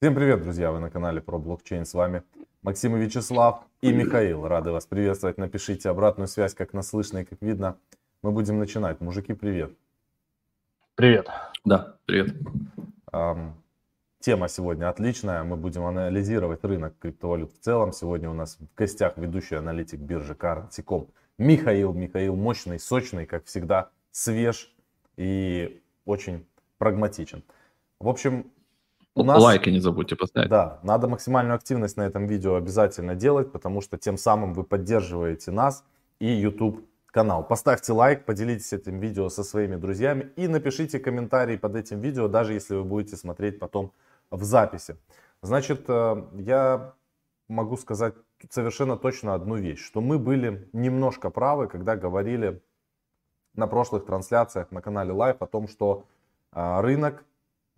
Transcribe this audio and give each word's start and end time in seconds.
Всем 0.00 0.14
привет, 0.14 0.44
друзья! 0.44 0.70
Вы 0.70 0.78
на 0.78 0.90
канале 0.90 1.20
про 1.20 1.38
блокчейн. 1.38 1.84
С 1.84 1.92
вами 1.92 2.22
Максим 2.62 2.94
и 2.96 3.00
Вячеслав 3.00 3.64
и 3.80 3.92
Михаил. 3.92 4.46
Рады 4.46 4.70
вас 4.70 4.86
приветствовать. 4.86 5.38
Напишите 5.38 5.88
обратную 5.88 6.28
связь, 6.28 6.54
как 6.54 6.72
нас 6.72 6.90
слышно 6.90 7.18
и 7.18 7.24
как 7.24 7.42
видно. 7.42 7.76
Мы 8.22 8.30
будем 8.30 8.60
начинать. 8.60 9.00
Мужики, 9.00 9.32
привет. 9.32 9.72
Привет. 10.94 11.26
Да, 11.64 11.96
привет. 12.04 12.32
Эм, 13.12 13.54
тема 14.20 14.48
сегодня 14.48 14.88
отличная. 14.88 15.42
Мы 15.42 15.56
будем 15.56 15.84
анализировать 15.84 16.62
рынок 16.62 16.94
криптовалют 17.00 17.52
в 17.52 17.58
целом. 17.58 17.92
Сегодня 17.92 18.30
у 18.30 18.34
нас 18.34 18.56
в 18.60 18.72
гостях 18.76 19.18
ведущий 19.18 19.56
аналитик 19.56 19.98
биржи 19.98 20.34
Currency.com 20.34 21.08
Михаил. 21.38 21.92
Михаил 21.92 22.36
мощный, 22.36 22.78
сочный, 22.78 23.26
как 23.26 23.46
всегда, 23.46 23.90
свеж 24.12 24.72
и 25.16 25.82
очень 26.04 26.46
прагматичен. 26.78 27.42
В 27.98 28.08
общем, 28.08 28.52
у 29.18 29.24
нас... 29.24 29.42
Лайки 29.42 29.70
не 29.70 29.80
забудьте 29.80 30.16
поставить. 30.16 30.48
Да, 30.48 30.78
надо 30.82 31.08
максимальную 31.08 31.56
активность 31.56 31.96
на 31.96 32.02
этом 32.02 32.26
видео 32.26 32.54
обязательно 32.54 33.14
делать, 33.14 33.52
потому 33.52 33.80
что 33.80 33.96
тем 33.96 34.16
самым 34.16 34.54
вы 34.54 34.64
поддерживаете 34.64 35.50
нас 35.50 35.84
и 36.20 36.26
YouTube 36.26 36.86
канал. 37.10 37.42
Поставьте 37.42 37.92
лайк, 37.92 38.24
поделитесь 38.24 38.72
этим 38.72 39.00
видео 39.00 39.28
со 39.28 39.42
своими 39.42 39.76
друзьями 39.76 40.30
и 40.36 40.46
напишите 40.48 40.98
комментарий 40.98 41.58
под 41.58 41.76
этим 41.76 42.00
видео, 42.00 42.28
даже 42.28 42.52
если 42.52 42.76
вы 42.76 42.84
будете 42.84 43.16
смотреть 43.16 43.58
потом 43.58 43.92
в 44.30 44.44
записи. 44.44 44.96
Значит, 45.42 45.84
э, 45.88 46.24
я 46.34 46.94
могу 47.48 47.76
сказать 47.76 48.14
совершенно 48.50 48.96
точно 48.96 49.34
одну 49.34 49.56
вещь, 49.56 49.84
что 49.84 50.00
мы 50.00 50.18
были 50.18 50.68
немножко 50.72 51.30
правы, 51.30 51.66
когда 51.66 51.96
говорили 51.96 52.62
на 53.54 53.66
прошлых 53.66 54.04
трансляциях 54.04 54.70
на 54.70 54.80
канале 54.80 55.12
Live 55.12 55.38
о 55.40 55.46
том, 55.46 55.66
что 55.68 56.04
э, 56.52 56.80
рынок 56.80 57.24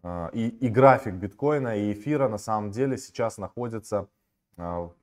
и, 0.02 0.48
и 0.48 0.68
график 0.68 1.14
биткоина 1.14 1.76
и 1.76 1.92
эфира 1.92 2.28
на 2.28 2.38
самом 2.38 2.70
деле 2.70 2.96
сейчас 2.96 3.38
находится 3.38 4.08
а, 4.56 4.84
в 4.84 4.94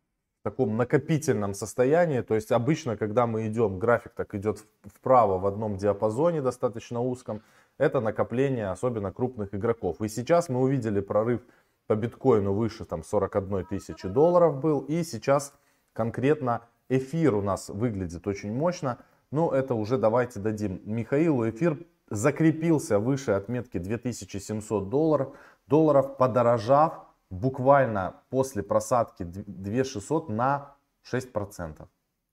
таком 0.43 0.75
накопительном 0.77 1.53
состоянии. 1.53 2.21
То 2.21 2.35
есть 2.35 2.51
обычно, 2.51 2.97
когда 2.97 3.27
мы 3.27 3.47
идем, 3.47 3.79
график 3.79 4.13
так 4.13 4.33
идет 4.33 4.65
вправо 4.83 5.37
в 5.37 5.45
одном 5.45 5.77
диапазоне 5.77 6.41
достаточно 6.41 7.01
узком, 7.01 7.43
это 7.77 7.99
накопление 7.99 8.69
особенно 8.69 9.11
крупных 9.11 9.53
игроков. 9.53 10.01
И 10.01 10.07
сейчас 10.07 10.49
мы 10.49 10.61
увидели 10.61 10.99
прорыв 10.99 11.41
по 11.85 11.95
биткоину 11.95 12.53
выше 12.53 12.85
там 12.85 13.03
41 13.03 13.65
тысячи 13.65 14.07
долларов 14.07 14.59
был. 14.59 14.79
И 14.81 15.03
сейчас 15.03 15.53
конкретно 15.93 16.63
эфир 16.89 17.35
у 17.35 17.41
нас 17.41 17.69
выглядит 17.69 18.25
очень 18.27 18.51
мощно. 18.51 18.97
Но 19.31 19.51
это 19.51 19.75
уже 19.75 19.97
давайте 19.97 20.39
дадим 20.39 20.81
Михаилу 20.85 21.47
эфир 21.49 21.77
закрепился 22.09 22.99
выше 22.99 23.31
отметки 23.31 23.77
2700 23.77 24.89
долларов, 24.89 25.35
долларов 25.67 26.17
подорожав 26.17 27.05
буквально 27.29 28.21
после 28.29 28.63
просадки 28.63 29.23
2600 29.23 30.29
на 30.29 30.75
6%. 31.11 31.87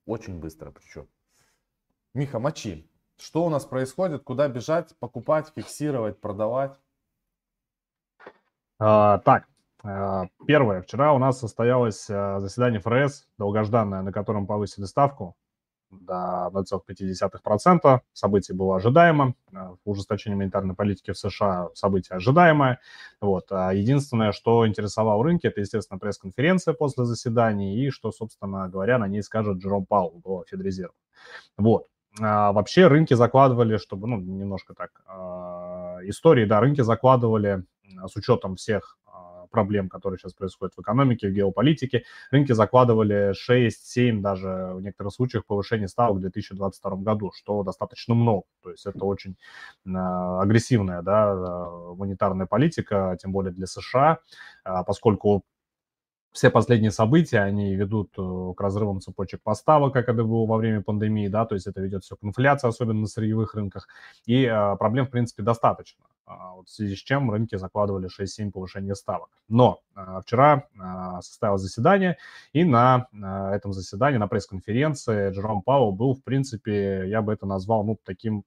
Очень 0.07 0.39
быстро 0.39 0.71
причем. 0.71 1.09
Миха, 2.15 2.39
мочи. 2.39 2.89
Что 3.17 3.45
у 3.45 3.49
нас 3.49 3.65
происходит? 3.65 4.23
Куда 4.23 4.49
бежать? 4.49 4.97
Покупать, 4.99 5.53
фиксировать, 5.55 6.21
продавать? 6.21 6.79
А, 8.79 9.19
так, 9.19 9.49
а, 9.83 10.27
первое. 10.47 10.83
Вчера 10.83 11.13
у 11.13 11.19
нас 11.19 11.39
состоялось 11.39 12.09
а, 12.11 12.41
заседание 12.41 12.81
ФРС, 12.81 13.29
долгожданное, 13.39 14.03
на 14.03 14.13
котором 14.13 14.47
повысили 14.47 14.85
ставку 14.85 15.37
до 16.01 16.51
0,5%. 16.53 18.01
Событие 18.13 18.57
было 18.57 18.77
ожидаемо. 18.77 19.35
Э, 19.53 19.75
ужесточение 19.85 20.37
монетарной 20.37 20.75
политики 20.75 21.13
в 21.13 21.19
США 21.19 21.69
событие 21.75 22.17
ожидаемое. 22.17 22.81
Вот. 23.21 23.51
А 23.51 23.73
единственное, 23.73 24.33
что 24.33 24.67
интересовало 24.67 25.23
рынки, 25.25 25.47
это, 25.47 25.61
естественно, 25.61 25.99
пресс-конференция 25.99 26.75
после 26.75 27.05
заседания 27.05 27.77
и 27.77 27.91
что, 27.91 28.13
собственно 28.13 28.69
говоря, 28.69 28.99
на 28.99 29.09
ней 29.09 29.23
скажет 29.23 29.59
Джером 29.59 29.87
Паул, 29.87 30.21
глава 30.25 30.45
Федрезерва. 30.49 30.95
Вот. 31.57 31.87
А 32.21 32.53
вообще 32.53 32.87
рынки 32.87 33.15
закладывали, 33.15 33.77
чтобы, 33.77 34.07
ну, 34.07 34.21
немножко 34.21 34.75
так, 34.75 34.91
э, 35.09 36.09
истории, 36.09 36.45
да, 36.45 36.61
рынки 36.61 36.81
закладывали 36.81 37.65
с 38.07 38.17
учетом 38.17 38.57
всех 38.57 38.99
проблем, 39.55 39.89
которые 39.89 40.19
сейчас 40.19 40.33
происходят 40.33 40.75
в 40.77 40.81
экономике, 40.81 41.29
в 41.29 41.33
геополитике. 41.33 42.03
Рынки 42.33 42.51
закладывали 42.53 43.33
6-7, 43.33 44.21
даже 44.21 44.49
в 44.75 44.81
некоторых 44.81 45.13
случаях 45.13 45.47
повышение 45.47 45.87
ставок 45.87 46.17
в 46.17 46.21
2022 46.21 46.97
году, 46.97 47.31
что 47.33 47.63
достаточно 47.63 48.15
много. 48.15 48.43
То 48.65 48.71
есть 48.73 48.85
это 48.85 49.05
очень 49.05 49.37
а, 49.87 50.43
агрессивная 50.43 51.03
да, 51.03 51.31
а, 51.31 51.95
монетарная 51.95 52.47
политика, 52.47 53.17
тем 53.23 53.31
более 53.31 53.53
для 53.53 53.67
США, 53.67 54.19
а, 54.65 54.83
поскольку 54.83 55.45
все 56.33 56.51
последние 56.51 56.91
события, 56.91 57.39
они 57.39 57.77
ведут 57.77 58.11
э, 58.19 58.55
к 58.57 58.61
разрывам 58.61 59.01
цепочек 59.01 59.41
поставок, 59.45 59.93
как 59.93 60.09
это 60.09 60.25
было 60.25 60.45
во 60.47 60.57
время 60.57 60.83
пандемии, 60.83 61.29
да, 61.29 61.47
то 61.47 61.55
есть 61.55 61.69
это 61.69 61.81
ведет 61.81 62.03
все 62.03 62.17
к 62.17 62.25
инфляции, 62.25 62.67
особенно 62.67 63.03
на 63.03 63.07
сырьевых 63.07 63.55
рынках, 63.55 63.87
и 64.27 64.53
проблем, 64.81 65.07
в 65.07 65.11
принципе, 65.11 65.45
достаточно. 65.45 66.05
А, 66.27 66.55
вот 66.55 66.69
в 66.69 66.73
связи 66.73 66.97
с 66.97 67.01
чем 67.01 67.31
рынки 67.31 67.57
закладывали 67.57 68.09
6-7 68.09 68.51
повышения 68.51 68.95
ставок. 68.95 69.29
Но 69.49 69.81
а, 69.95 70.23
вчера 70.23 70.69
а, 70.79 71.21
состоялось 71.21 71.63
заседание, 71.63 72.17
и 72.53 72.65
на 72.65 73.09
этом 73.53 73.73
заседании, 73.73 74.19
на 74.19 74.29
пресс-конференции 74.29 75.31
Джером 75.31 75.63
Пауэлл 75.63 75.93
был, 75.93 76.15
в 76.15 76.23
принципе, 76.23 77.09
я 77.09 77.21
бы 77.21 77.33
это 77.33 77.47
назвал, 77.47 77.85
ну, 77.85 77.99
таким 78.05 78.45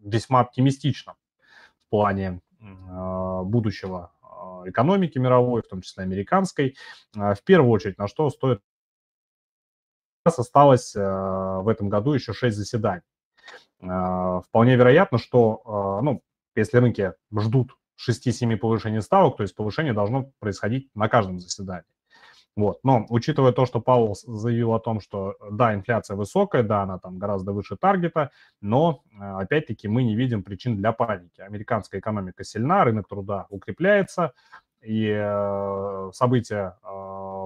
весьма 0.00 0.40
оптимистичным 0.40 1.16
в 1.78 1.88
плане 1.90 2.40
будущего 2.60 4.12
экономики 4.64 5.18
мировой, 5.18 5.62
в 5.62 5.68
том 5.68 5.82
числе 5.82 6.04
американской. 6.04 6.76
В 7.12 7.38
первую 7.44 7.70
очередь, 7.70 7.98
на 7.98 8.08
что 8.08 8.30
стоит 8.30 8.62
осталось 10.24 10.94
в 10.94 11.68
этом 11.68 11.88
году 11.88 12.12
еще 12.12 12.32
6 12.32 12.56
заседаний. 12.56 13.02
Вполне 13.80 14.76
вероятно, 14.76 15.18
что 15.18 16.00
ну, 16.02 16.22
если 16.58 16.78
рынки 16.78 17.12
ждут 17.36 17.76
6-7 18.08 18.56
повышений 18.56 19.02
ставок, 19.02 19.36
то 19.36 19.42
есть 19.42 19.54
повышение 19.54 19.92
должно 19.92 20.30
происходить 20.38 20.90
на 20.94 21.08
каждом 21.08 21.40
заседании. 21.40 21.84
Вот. 22.58 22.80
Но 22.82 23.06
учитывая 23.08 23.52
то, 23.52 23.66
что 23.66 23.80
Паул 23.80 24.16
заявил 24.16 24.72
о 24.74 24.80
том, 24.80 25.00
что 25.00 25.36
да, 25.48 25.74
инфляция 25.74 26.16
высокая, 26.16 26.64
да, 26.64 26.82
она 26.82 26.98
там 26.98 27.16
гораздо 27.16 27.52
выше 27.52 27.76
таргета, 27.76 28.32
но 28.60 29.04
э, 29.12 29.22
опять-таки 29.22 29.86
мы 29.86 30.02
не 30.02 30.16
видим 30.16 30.42
причин 30.42 30.76
для 30.76 30.90
паники. 30.90 31.40
Американская 31.40 32.00
экономика 32.00 32.42
сильна, 32.42 32.82
рынок 32.82 33.06
труда 33.06 33.46
укрепляется, 33.50 34.32
и 34.82 35.08
э, 35.08 36.10
события 36.12 36.76
э, 36.82 36.88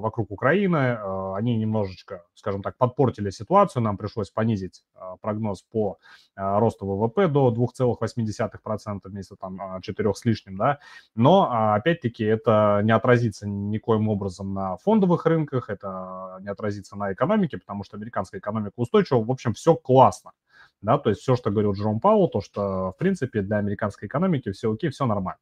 вокруг 0.01 0.31
Украины, 0.31 0.77
э, 0.77 1.35
они 1.37 1.57
немножечко, 1.57 2.25
скажем 2.35 2.63
так, 2.63 2.77
подпортили 2.77 3.31
ситуацию. 3.31 3.83
Нам 3.83 3.97
пришлось 3.97 4.31
понизить 4.31 4.85
прогноз 5.21 5.63
по 5.63 5.99
росту 6.37 6.87
ВВП 6.87 7.29
до 7.29 7.51
2,8% 7.51 9.01
вместо 9.05 9.37
там 9.37 9.81
4 9.81 10.15
с 10.15 10.25
лишним, 10.25 10.57
да. 10.57 10.79
Но, 11.15 11.75
опять-таки, 11.75 12.25
это 12.25 12.81
не 12.83 12.93
отразится 12.93 13.47
никоим 13.47 14.09
образом 14.09 14.55
на 14.55 14.77
фондовых 14.79 15.27
рынках, 15.27 15.71
это 15.71 16.39
не 16.41 16.49
отразится 16.49 16.97
на 16.97 17.13
экономике, 17.13 17.59
потому 17.59 17.85
что 17.85 17.97
американская 17.97 18.41
экономика 18.41 18.75
устойчива. 18.77 19.23
В 19.23 19.31
общем, 19.31 19.55
все 19.55 19.75
классно. 19.75 20.33
Да, 20.81 20.99
то 20.99 21.11
есть 21.11 21.23
все, 21.23 21.37
что 21.37 21.51
говорил 21.51 21.73
Джером 21.75 22.01
Пауэлл, 22.01 22.29
то, 22.29 22.41
что, 22.41 22.93
в 22.93 22.97
принципе, 22.99 23.41
для 23.43 23.59
американской 23.59 24.09
экономики 24.09 24.51
все 24.51 24.73
окей, 24.73 24.91
все 24.91 25.07
нормально. 25.07 25.39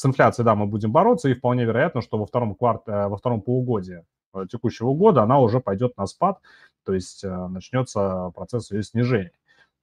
С 0.00 0.06
инфляцией, 0.06 0.46
да, 0.46 0.54
мы 0.54 0.64
будем 0.64 0.92
бороться, 0.92 1.28
и 1.28 1.34
вполне 1.34 1.66
вероятно, 1.66 2.00
что 2.00 2.16
во 2.16 2.24
втором, 2.24 2.54
кварт... 2.54 2.88
Э, 2.88 3.08
во 3.08 3.18
втором 3.18 3.42
полугодии 3.42 4.02
э, 4.32 4.46
текущего 4.50 4.94
года 4.94 5.22
она 5.22 5.38
уже 5.40 5.60
пойдет 5.60 5.94
на 5.98 6.06
спад, 6.06 6.38
то 6.86 6.94
есть 6.94 7.22
э, 7.22 7.28
начнется 7.48 8.32
процесс 8.34 8.70
ее 8.70 8.82
снижения. 8.82 9.32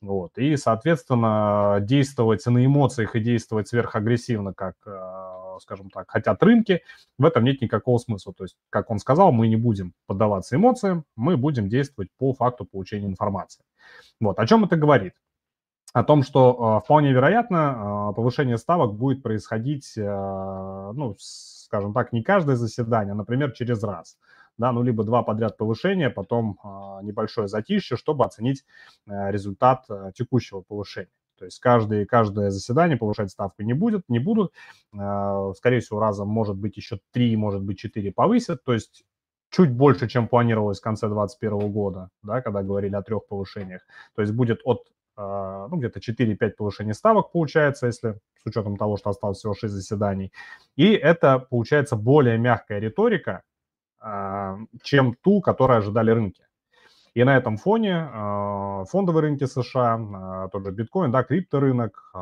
Вот. 0.02 0.36
И, 0.40 0.58
соответственно, 0.58 1.78
действовать 1.82 2.44
на 2.48 2.66
эмоциях 2.66 3.16
и 3.16 3.20
действовать 3.20 3.68
сверхагрессивно, 3.68 4.56
как, 4.56 4.74
скажем 5.62 5.92
так, 5.92 6.10
хотят 6.10 6.42
рынки, 6.42 6.82
в 7.20 7.26
этом 7.26 7.44
нет 7.44 7.62
никакого 7.62 8.00
смысла. 8.00 8.34
То 8.36 8.46
есть, 8.46 8.58
как 8.72 8.90
он 8.90 8.98
сказал, 8.98 9.32
мы 9.32 9.48
не 9.48 9.56
будем 9.56 9.94
поддаваться 10.08 10.56
эмоциям, 10.56 11.06
мы 11.16 11.38
будем 11.38 11.70
действовать 11.70 12.10
по 12.18 12.34
факту 12.34 12.66
получения 12.66 13.06
информации. 13.06 13.64
Вот. 14.20 14.40
О 14.40 14.48
чем 14.48 14.66
это 14.66 14.78
говорит? 14.78 15.14
О 15.94 16.04
том, 16.04 16.24
что 16.24 16.80
э, 16.82 16.86
вполне 16.86 17.12
вероятно 17.12 18.10
э, 18.12 18.16
повышение 18.16 18.58
ставок 18.58 18.94
будет 18.94 19.24
происходить, 19.24 19.98
э, 19.98 20.02
ну, 20.04 21.16
скажем 21.20 21.94
так, 21.94 22.14
не 22.14 22.24
каждое 22.24 22.56
заседание, 22.56 23.14
а, 23.14 23.16
например, 23.16 23.52
через 23.52 23.84
раз. 23.84 24.18
Да, 24.58 24.72
ну, 24.72 24.82
либо 24.82 25.04
два 25.04 25.22
подряд 25.22 25.56
повышения, 25.56 26.10
потом 26.10 26.58
небольшое 27.04 27.48
затишье, 27.48 27.96
чтобы 27.96 28.26
оценить 28.26 28.66
результат 29.06 29.86
текущего 30.16 30.62
повышения. 30.62 31.12
То 31.38 31.46
есть 31.46 31.60
каждый, 31.60 32.08
каждое 32.08 32.50
заседание 32.50 32.98
повышать 32.98 33.30
ставку 33.30 33.62
не 33.62 33.74
будет, 33.74 34.02
не 34.10 34.18
будут. 34.18 34.54
Скорее 34.90 35.82
всего, 35.82 36.00
разом 36.00 36.30
может 36.30 36.56
быть 36.56 36.76
еще 36.76 37.00
три, 37.12 37.36
может 37.36 37.62
быть 37.62 37.78
четыре 37.78 38.12
повысят. 38.12 38.64
То 38.64 38.74
есть 38.74 39.06
чуть 39.52 39.72
больше, 39.72 40.08
чем 40.08 40.28
планировалось 40.28 40.80
в 40.80 40.84
конце 40.84 41.08
2021 41.08 41.72
года, 41.72 42.10
да, 42.24 42.42
когда 42.42 42.64
говорили 42.64 42.96
о 42.96 43.04
трех 43.04 43.28
повышениях. 43.28 43.82
То 44.16 44.24
есть 44.24 44.34
будет 44.34 44.62
от 44.64 44.88
ну, 45.18 45.78
где-то 45.78 46.00
4-5 46.00 46.52
повышений 46.52 46.94
ставок 46.94 47.32
получается, 47.32 47.88
если 47.88 48.20
с 48.44 48.46
учетом 48.46 48.78
того, 48.78 48.98
что 48.98 49.10
осталось 49.10 49.40
всего 49.40 49.56
6 49.56 49.74
заседаний. 49.74 50.32
И 50.76 50.94
это, 50.94 51.40
получается, 51.40 51.96
более 51.96 52.38
мягкая 52.38 52.80
риторика, 52.80 53.42
а, 54.00 54.58
чем 54.84 55.16
ту, 55.16 55.42
которую 55.42 55.80
ожидали 55.80 56.12
рынки. 56.12 56.44
И 57.16 57.24
на 57.24 57.36
этом 57.36 57.58
фоне 57.58 58.08
а, 58.14 58.86
фондовые 58.86 59.24
рынки 59.24 59.46
США, 59.46 60.50
тот 60.52 60.64
же 60.64 60.72
биткоин, 60.72 61.12
да, 61.12 61.24
крипторынок, 61.24 62.14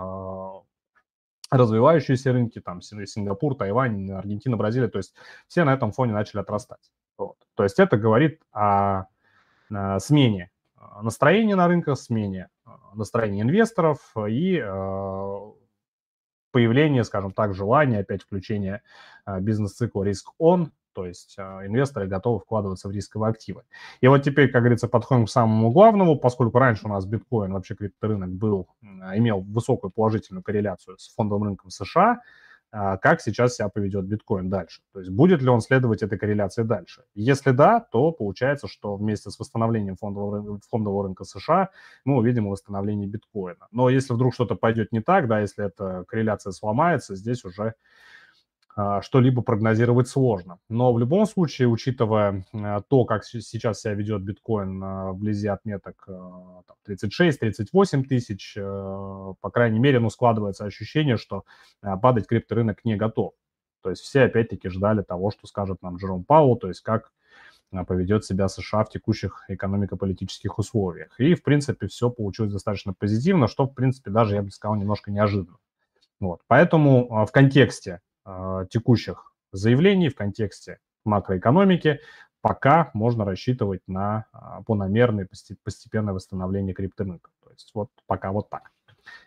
развивающиеся 1.51 2.31
рынки, 2.31 2.59
там 2.59 2.81
Сингапур, 2.81 3.56
Тайвань, 3.56 4.09
Аргентина, 4.12 4.57
Бразилия, 4.57 4.88
то 4.88 5.00
есть 5.00 5.13
все 5.48 5.63
на 5.63 5.74
этом 5.74 5.91
фоне 5.91 6.13
начали 6.13 6.39
отрастать. 6.39 6.91
Вот. 7.18 7.38
То 7.56 7.63
есть 7.63 7.80
это 7.80 7.98
говорит 7.98 8.41
о 8.51 9.06
смене 10.00 10.50
настроения 11.01 11.55
на 11.55 11.67
рынках, 11.67 11.97
смене 11.97 12.49
настроения 12.93 13.41
инвесторов 13.41 13.99
и 14.27 14.59
появление, 16.51 17.03
скажем 17.03 17.33
так, 17.33 17.53
желания 17.53 17.99
опять 17.99 18.23
включения 18.23 18.81
бизнес-цикла 19.41 20.03
риск-он, 20.03 20.71
то 20.93 21.05
есть 21.05 21.37
инвесторы 21.37 22.07
готовы 22.07 22.39
вкладываться 22.39 22.87
в 22.87 22.91
рисковые 22.91 23.31
активы. 23.31 23.63
И 23.99 24.07
вот 24.07 24.23
теперь, 24.23 24.49
как 24.49 24.61
говорится, 24.61 24.87
подходим 24.87 25.25
к 25.25 25.29
самому 25.29 25.71
главному, 25.71 26.17
поскольку 26.17 26.57
раньше 26.57 26.85
у 26.85 26.89
нас 26.89 27.05
биткоин, 27.05 27.51
вообще 27.51 27.75
крипторынок 27.75 28.29
был, 28.29 28.69
имел 28.81 29.41
высокую 29.41 29.91
положительную 29.91 30.43
корреляцию 30.43 30.97
с 30.97 31.13
фондовым 31.13 31.43
рынком 31.43 31.69
США, 31.69 32.11
а, 32.11 32.19
как 33.01 33.22
сейчас 33.22 33.56
себя 33.56 33.69
поведет 33.69 34.06
биткоин 34.06 34.50
дальше. 34.50 34.81
То 34.92 35.00
есть 35.00 35.12
будет 35.12 35.42
ли 35.42 35.48
он 35.48 35.62
следовать 35.62 36.04
этой 36.04 36.18
корреляции 36.18 36.63
дальше. 36.63 37.04
Если 37.13 37.51
да, 37.51 37.80
то 37.80 38.12
получается, 38.12 38.68
что 38.68 38.98
вместе 38.98 39.30
с 39.30 39.39
восстановлением 39.39 39.95
фондового, 39.95 40.60
фондового 40.69 41.04
рынка 41.06 41.24
США 41.24 41.69
мы 42.04 42.18
увидим 42.18 42.50
восстановление 42.50 43.07
биткоина. 43.07 43.68
Но 43.72 43.89
если 43.89 44.13
вдруг 44.13 44.33
что-то 44.33 44.56
пойдет 44.56 44.92
не 44.92 45.01
так, 45.01 45.27
да, 45.27 45.39
если 45.39 45.66
эта 45.66 46.04
корреляция 46.07 46.51
сломается, 46.51 47.16
здесь 47.16 47.45
уже 47.45 47.63
а, 47.63 47.74
что-либо 49.01 49.42
прогнозировать 49.42 50.10
сложно. 50.10 50.60
Но 50.68 50.92
в 50.92 51.00
любом 51.00 51.25
случае, 51.25 51.69
учитывая 51.69 52.45
а, 52.54 52.81
то, 52.81 53.06
как 53.06 53.24
сейчас 53.24 53.80
себя 53.80 53.94
ведет 53.94 54.22
биткоин 54.22 54.83
а, 54.83 55.12
вблизи 55.13 55.48
отметок 55.48 56.07
36-38 56.88 58.04
тысяч, 58.04 58.56
по 58.56 59.50
крайней 59.51 59.80
мере, 59.80 60.00
ну, 60.00 60.10
складывается 60.10 60.66
ощущение, 60.66 61.16
что 61.16 61.45
падать 61.81 62.27
крипторынок 62.27 62.83
не 62.83 62.95
готов. 62.98 63.31
То 63.81 63.92
есть 63.92 64.01
все 64.01 64.24
опять-таки 64.24 64.68
ждали 64.69 65.04
того, 65.04 65.31
что 65.31 65.48
скажет 65.48 65.81
нам 65.81 65.95
Джером 65.95 66.25
Паул, 66.25 66.57
то 66.57 66.68
есть 66.68 66.81
как 66.81 67.12
поведет 67.88 68.25
себя 68.25 68.48
США 68.48 68.83
в 68.83 68.89
текущих 68.89 69.45
экономико-политических 69.48 70.60
условиях. 70.60 71.19
И, 71.19 71.33
в 71.33 71.44
принципе, 71.44 71.88
все 71.88 72.10
получилось 72.10 72.51
достаточно 72.51 72.94
позитивно, 72.94 73.48
что, 73.48 73.66
в 73.66 73.74
принципе, 73.74 74.12
даже, 74.12 74.36
я 74.36 74.44
бы 74.44 74.51
сказал, 74.51 74.75
немножко 74.75 75.12
неожиданно. 75.12 75.57
Вот. 76.19 76.42
Поэтому 76.48 77.25
в 77.25 77.31
контексте 77.31 77.92
а, 77.94 78.00
текущих 78.69 79.33
заявлений 79.51 80.10
в 80.10 80.16
контексте 80.16 80.80
макроэкономики 81.04 82.00
пока 82.45 82.92
можно 82.94 83.25
рассчитывать 83.25 83.81
на 83.88 84.25
а, 84.31 84.62
планомерное 84.62 85.27
постепенное 85.63 86.13
восстановление 86.13 86.75
крипторынка. 86.75 87.31
То 87.44 87.50
есть 87.50 87.72
вот 87.74 87.89
пока 88.06 88.31
вот 88.31 88.50
так. 88.50 88.72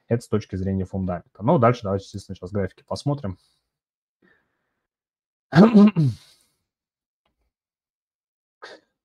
Это 0.06 0.22
с 0.22 0.28
точки 0.28 0.54
зрения 0.54 0.84
фундамента. 0.84 1.42
Но 1.42 1.58
дальше 1.58 1.80
давайте, 1.82 2.04
естественно, 2.04 2.36
сейчас 2.36 2.52
графики 2.52 2.84
посмотрим. 2.86 3.36
То 5.50 5.64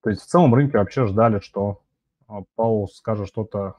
есть 0.06 0.22
в 0.22 0.25
целом 0.25 0.54
рынке 0.54 0.78
вообще 0.78 1.07
ждали, 1.07 1.40
что 1.40 1.81
а, 2.28 2.44
Паул 2.56 2.88
скажет 2.90 3.28
что-то 3.28 3.78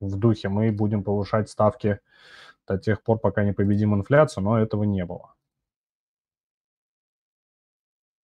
в 0.00 0.16
духе, 0.16 0.48
мы 0.48 0.72
будем 0.72 1.04
повышать 1.04 1.50
ставки 1.50 2.00
до 2.70 2.78
тех 2.78 3.02
пор, 3.02 3.18
пока 3.18 3.42
не 3.42 3.52
победим 3.52 3.94
инфляцию, 3.94 4.44
но 4.44 4.58
этого 4.58 4.84
не 4.84 5.04
было. 5.04 5.34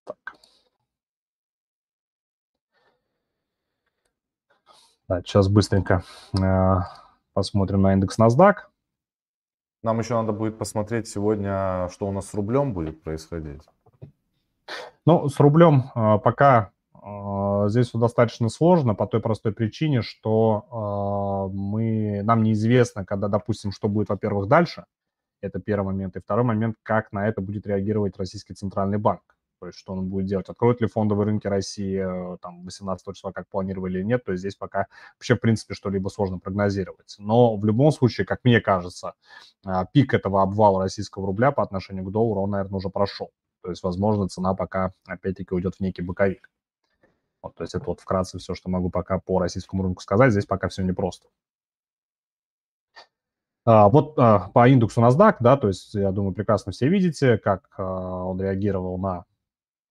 Так. 0.05 0.37
Да, 5.09 5.21
сейчас 5.21 5.49
быстренько 5.49 6.05
э, 6.41 6.77
посмотрим 7.33 7.83
на 7.83 7.95
индекс 7.95 8.19
NASDAQ. 8.21 8.55
Нам 9.83 9.99
еще 9.99 10.15
надо 10.15 10.33
будет 10.33 10.59
посмотреть 10.59 11.09
сегодня, 11.09 11.89
что 11.91 12.07
у 12.07 12.13
нас 12.13 12.29
с 12.29 12.35
рублем 12.35 12.73
будет 12.73 13.03
происходить. 13.03 13.63
Ну, 15.05 15.29
с 15.29 15.41
рублем 15.41 15.91
э, 15.95 16.19
пока 16.19 16.71
э, 16.95 16.99
здесь 17.69 17.89
все 17.89 17.99
достаточно 17.99 18.49
сложно 18.49 18.95
по 18.95 19.07
той 19.07 19.21
простой 19.21 19.53
причине, 19.53 20.03
что 20.03 21.51
э, 21.51 21.57
мы, 21.57 22.23
нам 22.23 22.43
неизвестно, 22.43 23.05
когда, 23.05 23.29
допустим, 23.29 23.73
что 23.73 23.89
будет, 23.89 24.09
во-первых, 24.09 24.49
дальше. 24.49 24.85
Это 25.41 25.61
первый 25.61 25.87
момент. 25.87 26.17
И 26.17 26.21
второй 26.21 26.45
момент, 26.45 26.77
как 26.83 27.13
на 27.13 27.29
это 27.29 27.41
будет 27.41 27.67
реагировать 27.67 28.17
Российский 28.19 28.55
Центральный 28.55 28.99
банк. 28.99 29.23
То 29.61 29.67
есть 29.67 29.79
что 29.79 29.95
он 29.95 30.09
будет 30.09 30.27
делать, 30.27 30.49
откроют 30.49 30.81
ли 30.81 30.87
фондовые 30.87 31.27
рынки 31.27 31.47
России 31.47 31.99
э, 31.99 32.37
там 32.43 32.65
18 32.65 33.15
числа, 33.15 33.33
как 33.33 33.49
планировали 33.49 33.99
или 33.99 34.05
нет, 34.05 34.23
то 34.25 34.33
есть 34.33 34.41
здесь 34.41 34.55
пока 34.55 34.87
вообще, 35.19 35.35
в 35.35 35.41
принципе, 35.41 35.75
что-либо 35.75 36.09
сложно 36.09 36.39
прогнозировать. 36.39 37.17
Но 37.19 37.57
в 37.57 37.65
любом 37.65 37.91
случае, 37.91 38.27
как 38.27 38.41
мне 38.45 38.61
кажется, 38.61 39.15
пик 39.93 40.13
этого 40.13 40.43
обвала 40.43 40.83
российского 40.83 41.27
рубля 41.27 41.53
по 41.53 41.63
отношению 41.63 42.05
к 42.05 42.13
доллару, 42.13 42.43
он, 42.43 42.51
наверное, 42.51 42.77
уже 42.77 42.91
прошел. 42.91 43.31
То 43.67 43.71
есть, 43.71 43.83
возможно, 43.83 44.29
цена 44.29 44.55
пока, 44.55 44.93
опять-таки, 45.07 45.53
уйдет 45.53 45.75
в 45.75 45.81
некий 45.81 46.03
боковик. 46.03 46.49
Вот, 47.43 47.55
то 47.55 47.63
есть 47.65 47.75
это 47.75 47.85
вот 47.87 48.01
вкратце 48.01 48.39
все, 48.39 48.55
что 48.55 48.71
могу 48.71 48.91
пока 48.91 49.19
по 49.19 49.39
российскому 49.39 49.83
рынку 49.83 50.03
сказать. 50.03 50.33
Здесь 50.33 50.47
пока 50.47 50.69
все 50.69 50.83
непросто. 50.83 51.29
А, 53.67 53.89
вот 53.89 54.15
а, 54.17 54.51
по 54.55 54.69
индексу 54.69 55.03
NASDAQ, 55.03 55.37
да, 55.41 55.57
то 55.57 55.69
есть 55.69 55.93
я 55.95 56.13
думаю, 56.13 56.33
прекрасно 56.33 56.71
все 56.71 56.89
видите, 56.89 57.37
как 57.37 57.69
а, 57.77 58.25
он 58.25 58.41
реагировал 58.41 58.97
на 58.97 59.25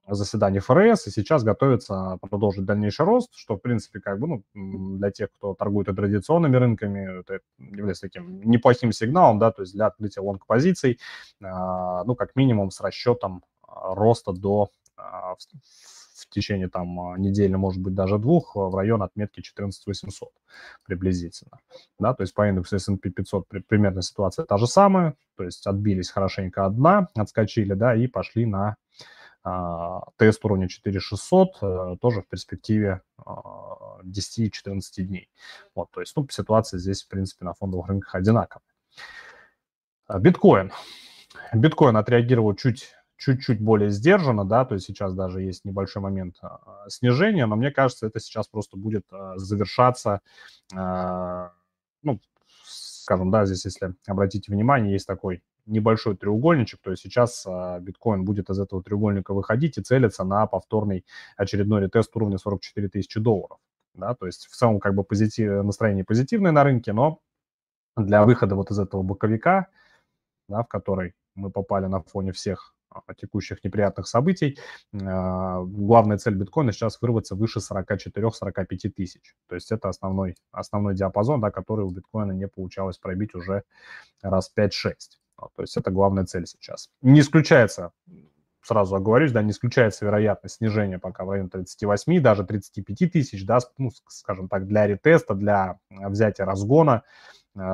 заседаний 0.07 0.59
ФРС, 0.59 1.07
и 1.07 1.12
сейчас 1.12 1.44
готовится 1.44 2.18
продолжить 2.21 2.63
дальнейший 2.63 3.06
рост, 3.06 3.33
что, 3.36 3.57
в 3.57 3.59
принципе, 3.59 4.00
как 4.00 4.19
бы, 4.19 4.27
ну, 4.27 4.98
для 4.98 5.12
тех, 5.12 5.30
кто 5.33 5.56
торгует 5.56 5.89
и 5.89 5.95
традиционными 5.95 6.56
рынками, 6.56 7.21
это 7.21 7.39
является 7.57 8.03
таким 8.03 8.39
неплохим 8.44 8.91
сигналом, 8.91 9.39
да, 9.39 9.51
то 9.51 9.63
есть 9.63 9.74
для 9.74 9.88
открытия 9.88 10.21
лонг-позиций, 10.21 11.00
а, 11.44 12.03
ну, 12.06 12.15
как 12.15 12.36
минимум 12.36 12.71
с 12.71 12.80
расчетом 12.80 13.44
роста 13.68 14.31
до 14.31 14.69
в 16.30 16.33
течение 16.33 16.69
там 16.69 17.16
недели, 17.18 17.56
может 17.56 17.81
быть, 17.81 17.94
даже 17.94 18.18
двух, 18.18 18.56
в 18.56 18.75
район 18.75 19.04
отметки 19.04 19.42
14800 19.42 20.30
приблизительно. 20.86 21.60
Да, 22.00 22.13
то 22.13 22.24
есть 22.24 22.33
по 22.33 22.48
индексу 22.48 22.75
S&P 22.75 23.10
500 23.10 23.48
примерно 23.68 24.01
ситуация 24.01 24.45
та 24.45 24.57
же 24.57 24.68
самая, 24.68 25.16
то 25.36 25.44
есть 25.44 25.66
отбились 25.68 26.10
хорошенько 26.10 26.65
одна, 26.65 27.08
отскочили, 27.15 27.74
да, 27.74 27.96
и 27.96 28.08
пошли 28.08 28.46
на 28.46 28.77
а, 29.48 30.01
тест 30.17 30.44
уровня 30.44 30.67
4600 30.67 31.58
э, 31.62 31.96
тоже 32.01 32.24
в 32.24 32.27
перспективе 32.27 33.01
10-14 33.20 34.01
а, 34.03 35.01
дней. 35.03 35.29
Вот, 35.75 35.91
то 35.91 36.00
есть, 36.00 36.15
ну, 36.15 36.27
ситуация 36.32 36.79
здесь, 36.79 37.03
в 37.03 37.08
принципе, 37.08 37.46
на 37.46 37.53
фондовых 37.53 37.88
рынках 37.88 38.15
одинаковая. 38.15 38.63
А, 40.08 40.17
биткоин. 40.17 40.72
Биткоин 41.53 41.96
отреагировал 41.96 42.55
чуть 42.55 42.96
чуть-чуть 43.17 43.62
более 43.62 43.89
сдержанно, 43.89 44.45
да, 44.45 44.65
то 44.65 44.75
есть 44.75 44.86
сейчас 44.88 45.13
даже 45.13 45.41
есть 45.41 45.65
небольшой 45.65 46.01
момент 46.01 46.38
снижения, 46.88 47.45
но 47.45 47.55
мне 47.55 47.72
кажется, 47.72 48.07
это 48.07 48.19
сейчас 48.19 48.48
просто 48.48 48.77
будет 48.77 49.05
завершаться, 49.36 50.22
ну, 50.74 52.19
скажем, 53.05 53.31
да, 53.31 53.45
здесь, 53.45 53.65
если 53.65 53.93
обратите 54.07 54.51
внимание, 54.51 54.93
есть 54.93 55.07
такой 55.07 55.43
небольшой 55.65 56.15
треугольничек, 56.15 56.79
то 56.81 56.91
есть 56.91 57.03
сейчас 57.03 57.45
а, 57.48 57.79
биткоин 57.79 58.24
будет 58.24 58.50
из 58.50 58.60
этого 58.60 58.84
треугольника 58.84 59.34
выходить 59.34 59.77
и 59.77 59.81
целиться 59.81 60.24
на 60.24 60.45
повторный 60.48 61.05
очередной 61.38 61.81
ретест 61.81 62.15
уровня 62.15 62.38
44 62.38 62.89
тысячи 62.89 63.19
долларов. 63.19 63.57
Да, 63.93 64.13
то 64.13 64.25
есть 64.25 64.48
в 64.48 64.55
целом 64.55 64.79
как 64.79 64.93
бы 64.93 65.03
позитив, 65.03 65.63
настроение 65.63 66.03
позитивное 66.03 66.51
на 66.51 66.63
рынке, 66.63 66.93
но 66.93 67.19
для 67.95 68.25
выхода 68.25 68.55
вот 68.55 68.72
из 68.72 68.79
этого 68.79 69.03
боковика, 69.03 69.67
да, 70.50 70.63
в 70.63 70.67
который 70.67 71.15
мы 71.34 71.50
попали 71.50 71.86
на 71.86 72.01
фоне 72.01 72.31
всех 72.31 72.74
а, 72.74 72.75
текущих 73.17 73.63
неприятных 73.63 74.07
событий, 74.07 74.57
а, 74.93 75.61
главная 75.63 76.17
цель 76.17 76.35
биткоина 76.35 76.71
сейчас 76.71 77.01
вырваться 77.01 77.35
выше 77.35 77.59
44-45 77.59 78.89
тысяч. 78.89 79.35
То 79.47 79.55
есть 79.55 79.71
это 79.71 79.89
основной, 79.89 80.35
основной 80.51 80.95
диапазон, 80.95 81.41
да, 81.41 81.51
который 81.51 81.85
у 81.85 81.89
биткоина 81.89 82.31
не 82.31 82.47
получалось 82.47 82.97
пробить 82.97 83.35
уже 83.35 83.63
раз 84.21 84.51
5-6. 84.55 84.93
То 85.37 85.61
есть 85.61 85.75
это 85.77 85.91
главная 85.91 86.25
цель 86.25 86.47
сейчас. 86.47 86.89
Не 87.01 87.19
исключается, 87.19 87.91
сразу 88.61 88.95
оговорюсь, 88.95 89.31
да, 89.31 89.41
не 89.43 89.51
исключается 89.51 90.05
вероятность 90.05 90.55
снижения 90.55 90.97
пока 90.97 91.23
в 91.23 91.29
районе 91.29 91.49
38, 91.49 92.21
даже 92.21 92.45
35 92.45 93.11
тысяч, 93.11 93.45
да, 93.45 93.59
ну, 93.77 93.91
скажем 94.07 94.47
так, 94.49 94.67
для 94.67 94.87
ретеста, 94.87 95.35
для 95.35 95.79
взятия 95.89 96.45
разгона, 96.45 97.03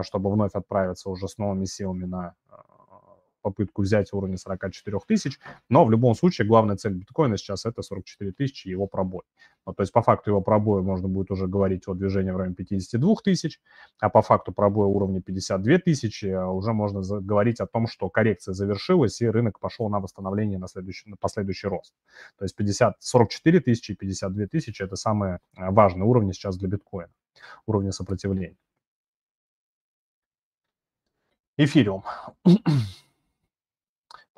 чтобы 0.01 0.31
вновь 0.31 0.51
отправиться 0.53 1.09
уже 1.09 1.27
с 1.27 1.37
новыми 1.37 1.65
силами 1.65 2.05
на 2.05 2.35
попытку 3.41 3.81
взять 3.81 4.13
уровень 4.13 4.37
44 4.37 4.99
тысяч, 5.07 5.39
но 5.69 5.85
в 5.85 5.91
любом 5.91 6.15
случае 6.15 6.47
главная 6.47 6.77
цель 6.77 6.93
биткоина 6.93 7.37
сейчас 7.37 7.65
это 7.65 7.81
44 7.81 8.31
тысячи 8.31 8.67
его 8.67 8.87
пробой. 8.87 9.23
Ну, 9.65 9.73
то 9.73 9.81
есть 9.83 9.93
по 9.93 10.01
факту 10.01 10.31
его 10.31 10.41
пробоя 10.41 10.81
можно 10.81 11.07
будет 11.07 11.31
уже 11.31 11.47
говорить 11.47 11.87
о 11.87 11.93
движении 11.93 12.31
в 12.31 12.37
районе 12.37 12.55
52 12.55 13.15
тысяч, 13.23 13.59
а 13.99 14.09
по 14.09 14.21
факту 14.21 14.51
пробоя 14.51 14.87
уровня 14.87 15.21
52 15.21 15.79
тысячи 15.79 16.25
а 16.25 16.47
уже 16.47 16.73
можно 16.73 17.01
говорить 17.21 17.59
о 17.59 17.67
том, 17.67 17.87
что 17.87 18.09
коррекция 18.09 18.53
завершилась 18.53 19.21
и 19.21 19.27
рынок 19.27 19.59
пошел 19.59 19.89
на 19.89 19.99
восстановление 19.99 20.57
на, 20.57 20.67
следующий, 20.67 21.09
на 21.09 21.15
последующий 21.17 21.69
рост. 21.69 21.93
То 22.37 22.45
есть 22.45 22.55
50, 22.55 22.97
44 22.99 23.59
тысячи 23.59 23.91
и 23.91 23.95
52 23.95 24.47
тысячи 24.47 24.81
это 24.81 24.95
самые 24.95 25.39
а, 25.55 25.71
важные 25.71 26.05
уровни 26.05 26.31
сейчас 26.31 26.57
для 26.57 26.67
биткоина, 26.67 27.11
уровни 27.65 27.91
сопротивления. 27.91 28.57
Эфириум. 31.57 32.03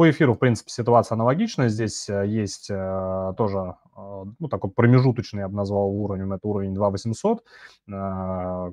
По 0.04 0.10
эфиру, 0.10 0.34
в 0.34 0.38
принципе, 0.38 0.70
ситуация 0.70 1.16
аналогичная. 1.16 1.70
Здесь 1.70 2.10
э, 2.10 2.28
есть 2.28 2.70
э, 2.70 3.34
тоже 3.38 3.76
э, 3.96 4.24
ну, 4.38 4.50
такой 4.50 4.70
промежуточный, 4.70 5.40
я 5.40 5.48
бы 5.48 5.56
назвал 5.56 5.92
уровнем, 5.92 6.34
это 6.34 6.46
уровень 6.46 6.74
2800, 6.74 7.42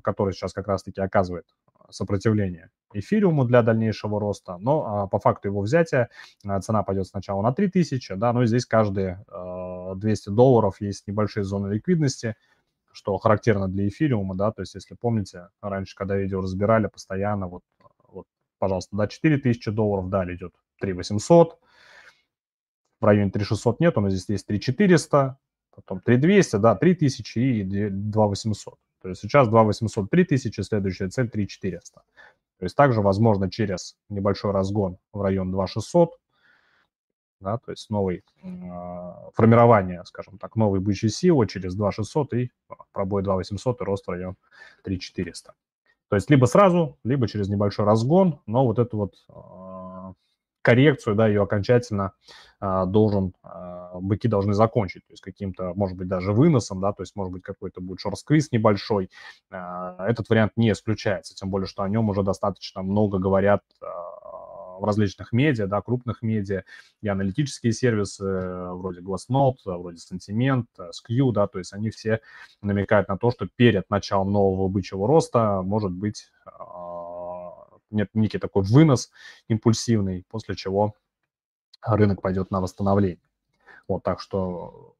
который 0.03 0.33
сейчас 0.33 0.53
как 0.53 0.67
раз-таки 0.67 1.01
оказывает 1.01 1.45
сопротивление 1.89 2.71
эфириуму 2.93 3.45
для 3.45 3.63
дальнейшего 3.63 4.19
роста, 4.19 4.59
но 4.59 4.85
а, 4.85 5.07
по 5.07 5.21
факту 5.21 5.47
его 5.47 5.61
взятия 5.61 6.11
цена 6.63 6.83
пойдет 6.83 7.07
сначала 7.07 7.43
на 7.43 7.53
3000, 7.53 8.15
да, 8.15 8.33
но 8.33 8.45
здесь 8.45 8.67
каждые 8.67 9.25
200 9.95 10.31
долларов 10.31 10.81
есть 10.81 11.07
небольшие 11.07 11.45
зоны 11.45 11.73
ликвидности, 11.73 12.35
что 12.91 13.17
характерно 13.19 13.69
для 13.69 13.87
эфириума, 13.87 14.35
да, 14.35 14.51
то 14.51 14.63
есть 14.63 14.75
если 14.75 14.97
помните, 14.97 15.51
раньше, 15.63 15.95
когда 15.95 16.17
видео 16.17 16.41
разбирали, 16.41 16.89
постоянно 16.89 17.47
вот, 17.47 17.63
вот 18.09 18.27
пожалуйста, 18.59 18.97
да, 18.97 19.07
4000 19.07 19.71
долларов, 19.71 20.11
далее 20.11 20.37
идет 20.37 20.55
3 20.81 20.93
800, 20.93 21.59
в 23.01 23.05
районе 23.05 23.31
3 23.31 23.45
600 23.45 23.81
нету, 23.81 24.01
но 24.01 24.11
здесь 24.11 24.29
есть 24.29 24.47
3 24.47 24.61
400, 24.61 25.39
потом 25.75 26.01
3 26.01 26.17
200, 26.17 26.57
да, 26.57 26.75
3 26.75 26.95
тысячи 26.95 27.39
и 27.39 27.89
2 27.91 28.27
800. 28.27 28.75
То 29.03 29.09
есть 29.09 29.21
сейчас 29.23 29.49
2 29.49 29.63
800, 29.63 30.11
3 30.11 30.25
тысячи, 30.25 30.61
следующая 30.61 31.09
цель 31.09 31.29
3 31.29 31.49
400. 31.49 32.03
То 32.59 32.65
есть 32.65 32.77
также 32.77 33.01
возможно 33.01 33.51
через 33.51 33.97
небольшой 34.11 34.53
разгон 34.53 34.99
в 35.13 35.23
район 35.23 35.51
2 35.51 35.67
600, 35.67 36.19
да, 37.41 37.57
то 37.57 37.71
есть 37.71 37.89
новый 37.89 38.23
э, 38.43 38.51
формирование, 39.33 40.05
скажем 40.05 40.37
так, 40.37 40.57
новой 40.57 40.81
бычьей 40.81 41.11
силы 41.11 41.47
через 41.47 41.75
2 41.75 41.93
600 41.93 42.35
и 42.35 42.51
пробой 42.93 43.23
2 43.23 43.37
800 43.37 43.81
и 43.81 43.85
рост 43.85 44.07
в 44.07 44.11
район 44.11 44.37
3 44.85 45.01
400. 45.01 45.55
То 46.11 46.17
есть 46.17 46.29
либо 46.29 46.45
сразу, 46.45 46.99
либо 47.03 47.27
через 47.29 47.49
небольшой 47.49 47.87
разгон, 47.87 48.41
но 48.45 48.67
вот 48.67 48.79
это 48.79 48.95
вот 48.95 49.15
э, 49.29 49.33
коррекцию, 50.63 51.17
да, 51.17 51.27
ее 51.27 51.43
окончательно 51.43 52.13
а, 52.61 52.85
должен, 52.85 53.33
а, 53.43 53.99
быки 54.01 54.29
должны 54.29 54.53
закончить, 54.53 55.07
то 55.07 55.13
есть 55.13 55.23
каким-то, 55.23 55.73
может 55.75 55.97
быть, 55.97 56.09
даже 56.09 56.33
выносом, 56.33 56.81
да, 56.81 56.93
то 56.93 57.03
есть, 57.03 57.17
может 57.17 57.33
быть, 57.33 57.43
какой-то 57.43 57.81
будет 57.81 58.01
шорт-сквиз 58.01 58.53
небольшой. 58.53 59.11
А, 59.51 60.07
этот 60.07 60.29
вариант 60.29 60.53
не 60.57 60.71
исключается, 60.73 61.35
тем 61.35 61.51
более, 61.51 61.67
что 61.67 61.83
о 61.83 61.89
нем 61.89 62.09
уже 62.11 62.23
достаточно 62.23 62.83
много 62.83 63.19
говорят 63.19 63.63
а, 63.81 64.79
в 64.79 64.85
различных 64.85 65.33
медиа, 65.33 65.67
да, 65.67 65.81
крупных 65.81 66.23
медиа, 66.23 66.65
и 67.03 67.09
аналитические 67.09 67.73
сервисы 67.73 68.25
вроде 68.25 69.01
Glassnode, 69.01 69.57
вроде 69.65 69.99
Sentiment, 69.99 70.67
Skew, 70.79 71.33
да, 71.33 71.47
то 71.47 71.59
есть 71.59 71.73
они 71.73 71.91
все 71.91 72.21
намекают 72.63 73.09
на 73.09 73.17
то, 73.17 73.31
что 73.31 73.47
перед 73.57 73.89
началом 73.91 74.33
нового 74.33 74.69
бычьего 74.69 75.07
роста 75.07 75.63
может 75.63 75.93
быть 75.93 76.31
некий 77.91 78.39
такой 78.39 78.63
вынос 78.63 79.11
импульсивный, 79.49 80.25
после 80.29 80.55
чего 80.55 80.95
рынок 81.83 82.23
пойдет 82.23 82.51
на 82.51 82.61
восстановление. 82.61 83.31
Вот 83.89 84.03
так 84.03 84.21
что, 84.21 84.95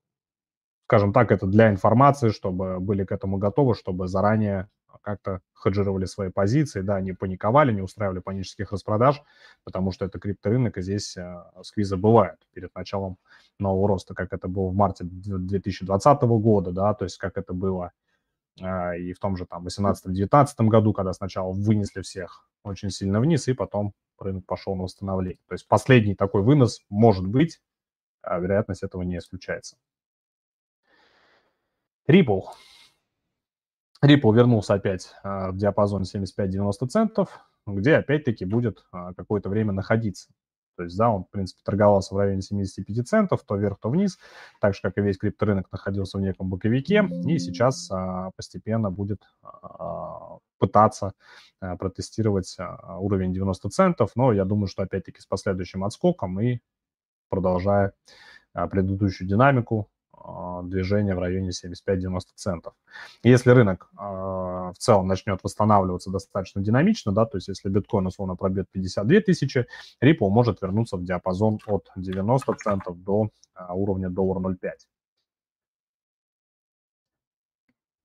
скажем 0.87 1.13
так, 1.13 1.31
это 1.31 1.47
для 1.47 1.71
информации, 1.71 2.31
чтобы 2.31 2.81
были 2.81 3.05
к 3.05 3.13
этому 3.13 3.39
готовы, 3.39 3.75
чтобы 3.75 4.09
заранее 4.09 4.69
как-то 5.03 5.41
хеджировали 5.63 6.05
свои 6.05 6.31
позиции, 6.31 6.81
да, 6.83 7.01
не 7.01 7.13
паниковали, 7.13 7.73
не 7.73 7.83
устраивали 7.83 8.19
панических 8.21 8.73
распродаж, 8.73 9.23
потому 9.65 9.93
что 9.93 10.05
это 10.05 10.19
крипторынок, 10.19 10.79
и 10.79 10.83
здесь 10.83 11.17
э, 11.17 11.45
сквизы 11.63 11.97
бывают 11.97 12.47
перед 12.53 12.75
началом 12.75 13.17
нового 13.59 13.89
роста, 13.89 14.15
как 14.15 14.33
это 14.33 14.49
было 14.49 14.69
в 14.69 14.75
марте 14.75 15.05
2020 15.05 16.23
года, 16.23 16.73
да, 16.73 16.95
то 16.95 17.05
есть 17.05 17.19
как 17.19 17.39
это 17.39 17.53
было 17.53 17.93
и 18.57 19.13
в 19.13 19.19
том 19.19 19.37
же 19.37 19.47
там 19.47 19.67
18-19 19.67 20.47
году, 20.67 20.93
когда 20.93 21.13
сначала 21.13 21.53
вынесли 21.53 22.03
всех 22.03 22.49
очень 22.63 22.91
сильно 22.91 23.21
вниз, 23.21 23.49
и 23.49 23.55
потом 23.55 23.95
рынок 24.19 24.47
пошел 24.47 24.75
на 24.77 24.85
восстановление. 24.85 25.41
То 25.49 25.55
есть 25.55 25.67
последний 25.67 26.15
такой 26.15 26.43
вынос 26.43 26.81
может 26.89 27.27
быть, 27.27 27.61
а 28.23 28.39
вероятность 28.39 28.83
этого 28.83 29.03
не 29.03 29.19
исключается. 29.19 29.77
Ripple. 32.09 32.43
Ripple 34.05 34.35
вернулся 34.35 34.75
опять 34.75 35.15
а, 35.23 35.53
в 35.53 35.57
диапазон 35.57 36.03
75-90 36.03 36.87
центов, 36.89 37.41
где 37.67 37.97
опять-таки 37.97 38.45
будет 38.45 38.85
а, 38.91 39.15
какое-то 39.15 39.49
время 39.49 39.73
находиться. 39.73 40.31
То 40.81 40.85
есть, 40.85 40.97
да, 40.97 41.11
он, 41.11 41.25
в 41.25 41.29
принципе, 41.29 41.61
торговался 41.63 42.15
в 42.15 42.17
районе 42.17 42.41
75 42.41 43.07
центов, 43.07 43.43
то 43.47 43.55
вверх, 43.55 43.79
то 43.81 43.91
вниз, 43.91 44.19
так 44.63 44.73
же, 44.73 44.81
как 44.81 44.97
и 44.97 45.03
весь 45.03 45.19
крипторынок 45.19 45.71
находился 45.71 46.17
в 46.17 46.23
неком 46.23 46.49
боковике, 46.49 47.07
и 47.27 47.39
сейчас 47.39 47.91
а, 47.91 48.31
постепенно 48.35 48.91
будет 48.91 49.21
а, 49.43 50.39
пытаться 50.57 51.13
а, 51.61 51.77
протестировать 51.77 52.57
а, 52.59 52.99
уровень 52.99 53.35
90 53.35 53.69
центов, 53.69 54.13
но 54.15 54.33
я 54.33 54.47
думаю, 54.47 54.69
что, 54.69 54.83
опять-таки, 54.83 55.21
с 55.21 55.27
последующим 55.27 55.85
отскоком 55.85 56.41
и 56.41 56.61
продолжая 57.29 57.93
а, 58.55 58.67
предыдущую 58.67 59.29
динамику, 59.29 59.91
движение 60.65 61.15
в 61.15 61.19
районе 61.19 61.51
75-90 61.51 62.21
центов. 62.35 62.75
Если 63.23 63.51
рынок 63.51 63.91
а, 63.97 64.73
в 64.73 64.79
целом 64.79 65.07
начнет 65.07 65.43
восстанавливаться 65.43 66.11
достаточно 66.11 66.61
динамично, 66.61 67.13
да, 67.13 67.27
то 67.27 67.39
есть 67.39 67.49
если 67.49 67.69
биткоин 67.69 68.07
условно 68.07 68.37
пробьет 68.37 68.69
52 68.71 69.21
тысячи, 69.21 69.67
Ripple 70.03 70.29
может 70.29 70.61
вернуться 70.63 70.97
в 70.97 71.05
диапазон 71.05 71.59
от 71.67 71.89
90 71.97 72.55
центов 72.55 73.03
до 73.03 73.31
а, 73.55 73.75
уровня 73.75 74.11
доллар 74.11 74.39
0,5. 74.39 74.71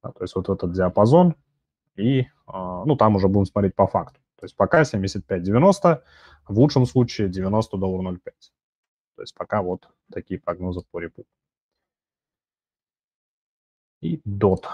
Да, 0.04 0.12
то 0.12 0.24
есть 0.24 0.36
вот 0.36 0.50
этот 0.50 0.74
диапазон, 0.74 1.36
и 1.96 2.28
ну, 2.48 2.96
там 2.96 3.16
уже 3.16 3.28
будем 3.28 3.46
смотреть 3.46 3.74
по 3.74 3.88
факту. 3.88 4.20
То 4.38 4.46
есть 4.46 4.56
пока 4.56 4.84
75-90, 4.84 6.02
в 6.48 6.60
лучшем 6.60 6.86
случае 6.86 7.30
90 7.30 7.78
доллар 7.78 8.14
0,5. 8.14 8.20
То 9.16 9.22
есть 9.22 9.34
пока 9.34 9.62
вот 9.62 9.88
такие 10.12 10.40
прогнозы 10.40 10.82
по 10.92 11.00
репу 11.00 11.26
и 14.02 14.22
DOT. 14.28 14.66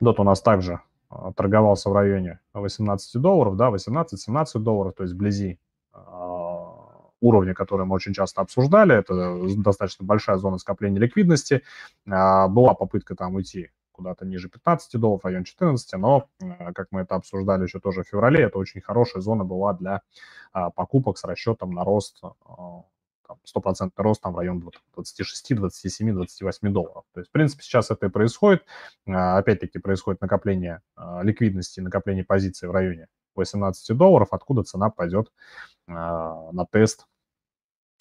DOT 0.00 0.14
у 0.18 0.24
нас 0.24 0.40
также 0.40 0.80
а, 1.08 1.32
торговался 1.32 1.90
в 1.90 1.92
районе 1.92 2.40
18 2.54 3.20
долларов, 3.20 3.56
да, 3.56 3.70
18-17 3.70 4.58
долларов, 4.58 4.94
то 4.94 5.02
есть 5.02 5.14
вблизи 5.14 5.58
а, 5.92 7.10
уровня, 7.20 7.54
который 7.54 7.84
мы 7.84 7.94
очень 7.94 8.14
часто 8.14 8.40
обсуждали, 8.40 8.96
это 8.96 9.38
достаточно 9.56 10.04
большая 10.06 10.38
зона 10.38 10.58
скопления 10.58 11.00
ликвидности. 11.00 11.62
А, 12.08 12.48
была 12.48 12.74
попытка 12.74 13.14
там 13.14 13.34
уйти 13.34 13.70
куда-то 14.00 14.24
ниже 14.24 14.48
15 14.48 14.98
долларов, 14.98 15.24
район 15.26 15.44
14, 15.44 15.92
но, 15.98 16.26
э, 16.40 16.72
как 16.72 16.88
мы 16.90 17.02
это 17.02 17.16
обсуждали 17.16 17.64
еще 17.64 17.80
тоже 17.80 18.02
в 18.02 18.08
феврале, 18.08 18.44
это 18.44 18.56
очень 18.58 18.80
хорошая 18.80 19.20
зона 19.20 19.44
была 19.44 19.74
для 19.74 20.00
а, 20.52 20.70
покупок 20.70 21.18
с 21.18 21.24
расчетом 21.24 21.72
на 21.72 21.84
рост 21.84 22.22
а, 22.22 22.84
стопроцентный 23.44 24.02
рост 24.02 24.22
там 24.22 24.32
в 24.32 24.38
район 24.38 24.64
26, 24.94 25.54
27, 25.54 26.14
28 26.14 26.72
долларов. 26.72 27.04
То 27.12 27.20
есть, 27.20 27.28
в 27.28 27.32
принципе, 27.32 27.62
сейчас 27.62 27.90
это 27.90 28.06
и 28.06 28.08
происходит. 28.08 28.64
А, 29.06 29.36
опять-таки 29.36 29.78
происходит 29.78 30.22
накопление 30.22 30.80
ликвидности, 31.22 31.80
накопление 31.80 32.24
позиций 32.24 32.68
в 32.68 32.72
районе 32.72 33.06
18 33.34 33.96
долларов, 33.96 34.28
откуда 34.30 34.62
цена 34.62 34.88
пойдет 34.88 35.30
на 35.86 36.66
тест 36.70 37.06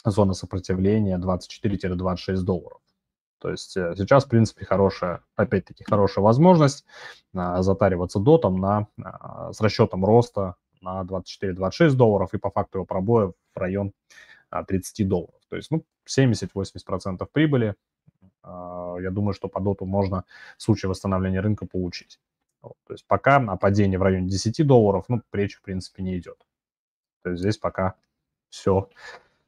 зоны 0.06 0.34
сопротивления 0.34 1.18
24-26 1.18 2.38
долларов. 2.38 2.80
То 3.40 3.50
есть 3.50 3.78
э, 3.78 3.96
сейчас, 3.98 4.26
в 4.26 4.30
принципе, 4.30 4.66
хорошая, 4.66 5.22
опять-таки, 5.36 5.84
хорошая 5.84 6.24
возможность 6.24 6.86
а, 7.34 7.62
затариваться 7.62 8.20
дотом 8.20 8.60
на, 8.60 8.88
а, 9.02 9.54
с 9.54 9.62
расчетом 9.62 10.04
роста 10.04 10.56
на 10.82 11.04
24-26 11.04 11.92
долларов 11.92 12.34
и 12.34 12.38
по 12.38 12.50
факту 12.52 12.80
его 12.80 12.86
пробоя 12.86 13.28
в 13.28 13.58
район 13.58 13.94
а, 14.50 14.64
30 14.64 15.08
долларов. 15.08 15.40
То 15.50 15.56
есть, 15.56 15.72
ну, 15.72 15.86
70-80% 16.08 17.26
прибыли. 17.32 17.76
А, 18.44 18.98
я 19.00 19.12
думаю, 19.12 19.34
что 19.34 19.48
по 19.48 19.62
доту 19.62 19.86
можно 19.86 20.26
в 20.58 20.62
случае 20.62 20.90
восстановления 20.90 21.40
рынка 21.40 21.66
получить. 21.66 22.20
То 22.62 22.94
есть 22.94 23.06
пока 23.08 23.40
на 23.40 23.56
падение 23.56 23.98
в 23.98 24.04
районе 24.04 24.28
10 24.28 24.68
долларов, 24.68 25.06
ну, 25.08 25.22
речь, 25.32 25.56
в 25.56 25.62
принципе, 25.62 26.04
не 26.04 26.18
идет. 26.18 26.46
То 27.24 27.30
есть 27.30 27.42
здесь 27.42 27.58
пока 27.58 27.96
все 28.50 28.90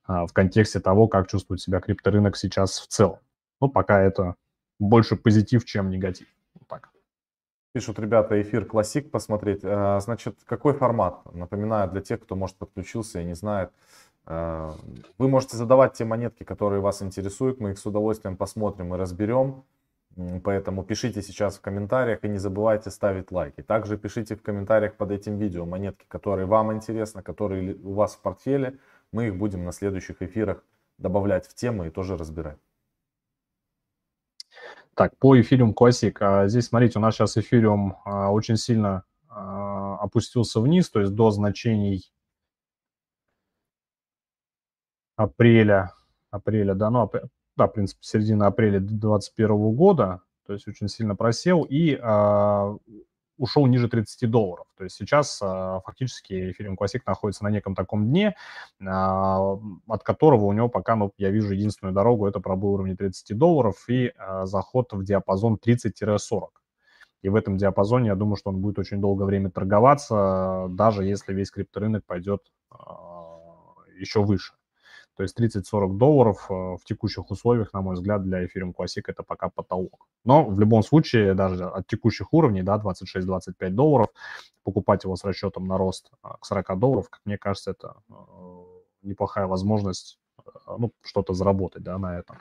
а, 0.03 0.25
в 0.27 0.33
контексте 0.33 0.79
того, 0.79 1.07
как 1.07 1.27
чувствует 1.27 1.62
себя 1.62 1.79
крипторынок 1.79 2.38
сейчас 2.38 2.79
в 2.79 2.88
целом. 2.88 3.19
Ну, 3.62 3.70
пока 3.70 4.01
это 4.01 4.36
больше 4.80 5.15
позитив, 5.15 5.65
чем 5.65 5.89
негатив. 5.89 6.27
Так. 6.68 6.89
Пишут 7.74 8.00
ребята, 8.00 8.41
эфир 8.41 8.65
классик 8.65 9.12
посмотреть. 9.12 9.60
Э, 9.63 10.00
значит, 10.01 10.39
какой 10.46 10.74
формат? 10.74 11.22
Напоминаю 11.34 11.89
для 11.91 12.01
тех, 12.01 12.20
кто, 12.20 12.36
может, 12.36 12.58
подключился 12.58 13.22
и 13.22 13.25
не 13.25 13.36
знает. 13.36 13.72
Э, 14.25 14.72
вы 15.18 15.30
можете 15.30 15.58
задавать 15.58 15.94
те 15.94 16.03
монетки, 16.03 16.44
которые 16.44 16.82
вас 16.82 17.01
интересуют. 17.01 17.60
Мы 17.60 17.72
их 17.72 17.80
с 17.80 17.86
удовольствием 17.86 18.36
посмотрим 18.36 18.94
и 18.96 18.98
разберем. 18.98 19.63
Поэтому 20.44 20.84
пишите 20.84 21.22
сейчас 21.22 21.58
в 21.58 21.62
комментариях 21.62 22.24
и 22.24 22.27
не 22.27 22.38
забывайте 22.38 22.89
ставить 22.89 23.32
лайки. 23.32 23.62
Также 23.62 23.98
пишите 23.98 24.36
в 24.36 24.41
комментариях 24.41 24.96
под 24.96 25.12
этим 25.12 25.38
видео 25.38 25.65
монетки, 25.65 26.06
которые 26.08 26.46
вам 26.48 26.74
интересны, 26.74 27.22
которые 27.22 27.75
у 27.75 27.94
вас 27.94 28.15
в 28.15 28.22
портфеле. 28.22 28.80
Мы 29.13 29.27
их 29.27 29.38
будем 29.38 29.63
на 29.63 29.72
следующих 29.72 30.22
эфирах 30.22 30.65
добавлять 30.98 31.48
в 31.48 31.53
темы 31.53 31.88
и 31.88 31.89
тоже 31.89 32.18
разбирать. 32.18 32.58
Так, 34.95 35.17
по 35.17 35.39
эфириум 35.39 35.74
Classic. 35.74 36.15
А, 36.19 36.48
здесь, 36.48 36.65
смотрите, 36.67 37.00
у 37.00 37.01
нас 37.01 37.15
сейчас 37.15 37.38
эфириум 37.38 37.98
а, 38.03 38.31
очень 38.31 38.57
сильно 38.57 39.03
а, 39.29 39.98
опустился 39.98 40.60
вниз, 40.60 40.89
то 40.89 41.00
есть 41.00 41.13
до 41.13 41.31
значений 41.31 42.12
апреля, 45.15 45.93
апреля, 46.29 46.75
да, 46.75 46.89
ну, 46.89 47.10
да, 47.55 47.67
в 47.67 47.74
принципе, 47.74 48.00
середина 48.03 48.48
апреля 48.48 48.79
2021 48.79 49.75
года, 49.75 50.21
то 50.45 50.53
есть 50.53 50.67
очень 50.67 50.89
сильно 50.89 51.15
просел 51.15 51.65
и 51.69 51.95
ушел 53.41 53.65
ниже 53.65 53.89
30 53.89 54.29
долларов. 54.29 54.67
То 54.77 54.83
есть 54.83 54.95
сейчас 54.95 55.41
э, 55.41 55.79
фактически 55.83 56.53
Ethereum 56.53 56.75
Classic 56.79 57.01
находится 57.07 57.43
на 57.43 57.50
неком 57.50 57.74
таком 57.74 58.07
дне, 58.07 58.36
э, 58.79 58.86
от 58.86 60.03
которого 60.03 60.45
у 60.45 60.53
него 60.53 60.69
пока, 60.69 60.95
ну, 60.95 61.12
я 61.17 61.31
вижу 61.31 61.53
единственную 61.53 61.93
дорогу, 61.93 62.27
это 62.27 62.39
пробой 62.39 62.74
уровня 62.74 62.95
30 62.95 63.36
долларов 63.36 63.83
и 63.89 64.13
э, 64.15 64.45
заход 64.45 64.93
в 64.93 65.03
диапазон 65.03 65.57
30-40. 65.57 66.50
И 67.24 67.29
в 67.29 67.36
этом 67.36 67.57
диапазоне, 67.57 68.07
я 68.07 68.15
думаю, 68.15 68.36
что 68.36 68.51
он 68.51 68.62
будет 68.62 68.77
очень 68.77 69.01
долгое 69.01 69.25
время 69.25 69.50
торговаться, 69.50 70.67
даже 70.69 71.03
если 71.03 71.33
весь 71.33 71.50
крипторынок 71.50 72.05
пойдет 72.05 72.41
э, 72.71 72.75
еще 74.00 74.24
выше. 74.24 74.53
То 75.22 75.24
есть 75.24 75.40
30-40 75.40 75.98
долларов 75.98 76.48
э, 76.50 76.54
в 76.54 76.84
текущих 76.84 77.30
условиях, 77.30 77.74
на 77.74 77.82
мой 77.82 77.94
взгляд, 77.94 78.24
для 78.24 78.44
Ethereum 78.44 78.74
Classic 78.75 79.04
это 79.06 79.22
пока 79.22 79.50
потолок. 79.50 80.08
Но 80.25 80.44
в 80.44 80.60
любом 80.60 80.82
случае, 80.82 81.36
даже 81.36 81.66
от 81.66 81.86
текущих 81.86 82.34
уровней, 82.34 82.63
да, 82.63 82.82
26-25 82.84 83.70
долларов, 83.70 84.08
покупать 84.63 85.04
его 85.04 85.16
с 85.16 85.24
расчетом 85.24 85.66
на 85.66 85.78
рост 85.78 86.12
э, 86.24 86.28
к 86.40 86.46
40 86.46 86.80
долларов, 86.80 87.10
как 87.12 87.22
мне 87.25 87.38
кажется, 87.38 87.70
это 87.70 87.98
э, 88.10 88.13
неплохая 89.04 89.46
возможность 89.46 90.18
ну, 90.66 90.92
что-то 91.04 91.36
заработать 91.36 91.84
да, 91.84 92.00
на 92.00 92.18
этом. 92.18 92.38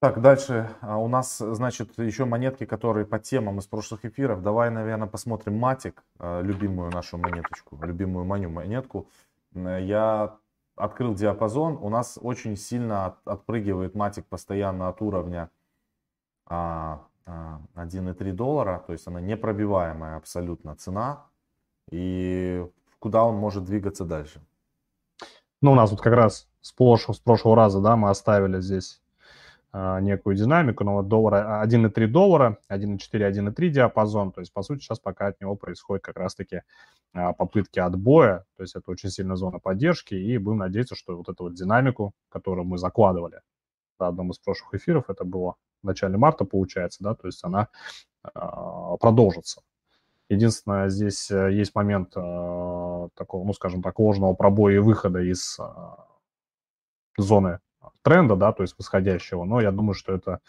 Так, 0.00 0.22
дальше 0.22 0.70
а, 0.80 0.96
у 0.96 1.08
нас, 1.08 1.38
значит, 1.38 1.98
еще 1.98 2.24
монетки, 2.24 2.64
которые 2.64 3.04
по 3.04 3.18
темам 3.18 3.58
из 3.58 3.66
прошлых 3.66 4.06
эфиров. 4.06 4.42
Давай, 4.42 4.70
наверное, 4.70 5.08
посмотрим 5.08 5.58
Матик, 5.58 6.02
любимую 6.20 6.90
нашу 6.90 7.18
монеточку, 7.18 7.78
любимую 7.82 8.24
маню 8.24 8.48
монетку. 8.48 9.08
Э, 9.54 9.78
я 9.82 10.38
открыл 10.76 11.14
диапазон, 11.14 11.78
у 11.80 11.88
нас 11.88 12.18
очень 12.20 12.56
сильно 12.56 13.16
отпрыгивает 13.24 13.94
матик 13.94 14.26
постоянно 14.26 14.88
от 14.88 15.00
уровня 15.00 15.50
а, 16.46 17.06
а, 17.26 17.60
1,3 17.76 18.32
доллара, 18.32 18.82
то 18.84 18.92
есть 18.92 19.06
она 19.06 19.20
непробиваемая 19.20 20.16
абсолютно 20.16 20.74
цена, 20.74 21.26
и 21.90 22.66
куда 22.98 23.24
он 23.24 23.36
может 23.36 23.64
двигаться 23.64 24.04
дальше? 24.04 24.44
Ну, 25.62 25.72
у 25.72 25.74
нас 25.74 25.90
вот 25.90 26.00
как 26.00 26.12
раз 26.12 26.48
с 26.60 26.72
прошлого, 26.72 27.14
с 27.14 27.20
прошлого 27.20 27.56
раза, 27.56 27.80
да, 27.80 27.96
мы 27.96 28.10
оставили 28.10 28.60
здесь 28.60 29.00
а, 29.00 29.03
некую 29.74 30.36
динамику, 30.36 30.84
но 30.84 30.94
вот 30.94 31.08
доллара 31.08 31.64
1,3 31.66 32.06
доллара, 32.06 32.58
1,4, 32.70 32.98
1,3 33.12 33.68
диапазон, 33.68 34.30
то 34.30 34.40
есть, 34.40 34.52
по 34.52 34.62
сути, 34.62 34.82
сейчас 34.82 35.00
пока 35.00 35.26
от 35.26 35.40
него 35.40 35.56
происходит 35.56 36.04
как 36.04 36.16
раз-таки 36.16 36.62
а, 37.12 37.32
попытки 37.32 37.80
отбоя, 37.80 38.44
то 38.56 38.62
есть 38.62 38.76
это 38.76 38.90
очень 38.92 39.10
сильная 39.10 39.34
зона 39.34 39.58
поддержки, 39.58 40.14
и 40.14 40.38
будем 40.38 40.58
надеяться, 40.58 40.94
что 40.94 41.16
вот 41.16 41.28
эту 41.28 41.44
вот 41.44 41.54
динамику, 41.54 42.12
которую 42.28 42.66
мы 42.66 42.78
закладывали 42.78 43.40
на 43.98 44.06
одном 44.08 44.30
из 44.30 44.38
прошлых 44.38 44.74
эфиров, 44.74 45.10
это 45.10 45.24
было 45.24 45.56
в 45.82 45.86
начале 45.86 46.16
марта, 46.18 46.44
получается, 46.44 47.02
да, 47.02 47.14
то 47.16 47.26
есть 47.26 47.42
она 47.42 47.68
продолжится. 49.00 49.60
Единственное, 50.30 50.88
здесь 50.88 51.30
э, 51.30 51.52
есть 51.52 51.74
момент 51.74 52.16
э, 52.16 53.08
такого, 53.14 53.44
ну, 53.44 53.52
скажем 53.52 53.82
так, 53.82 53.98
ложного 53.98 54.32
пробоя 54.32 54.76
и 54.76 54.78
выхода 54.78 55.18
из 55.18 55.58
зоны 57.18 57.58
тренда, 58.02 58.36
да, 58.36 58.52
то 58.52 58.62
есть 58.62 58.76
восходящего, 58.78 59.44
но 59.44 59.60
я 59.60 59.70
думаю, 59.72 59.94
что 59.94 60.12
это, 60.12 60.40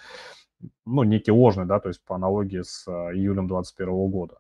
ну, 0.85 1.03
некий 1.03 1.31
ложный, 1.31 1.65
да, 1.65 1.79
то 1.79 1.89
есть 1.89 2.03
по 2.03 2.15
аналогии 2.15 2.61
с 2.61 2.87
э, 2.87 2.91
июлем 3.13 3.47
2021 3.47 4.09
года. 4.09 4.39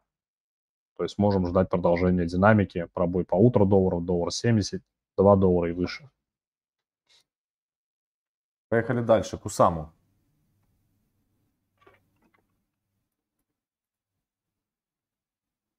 То 0.97 1.03
есть 1.03 1.17
можем 1.17 1.47
ждать 1.47 1.69
продолжения 1.69 2.25
динамики, 2.25 2.87
пробой 2.93 3.25
по 3.25 3.35
утро 3.35 3.65
долларов, 3.65 4.05
доллар 4.05 4.31
70, 4.31 4.81
2 5.17 5.35
доллара 5.35 5.69
и 5.69 5.73
выше. 5.73 6.09
Поехали 8.69 9.01
дальше, 9.01 9.37
Кусаму. 9.37 9.93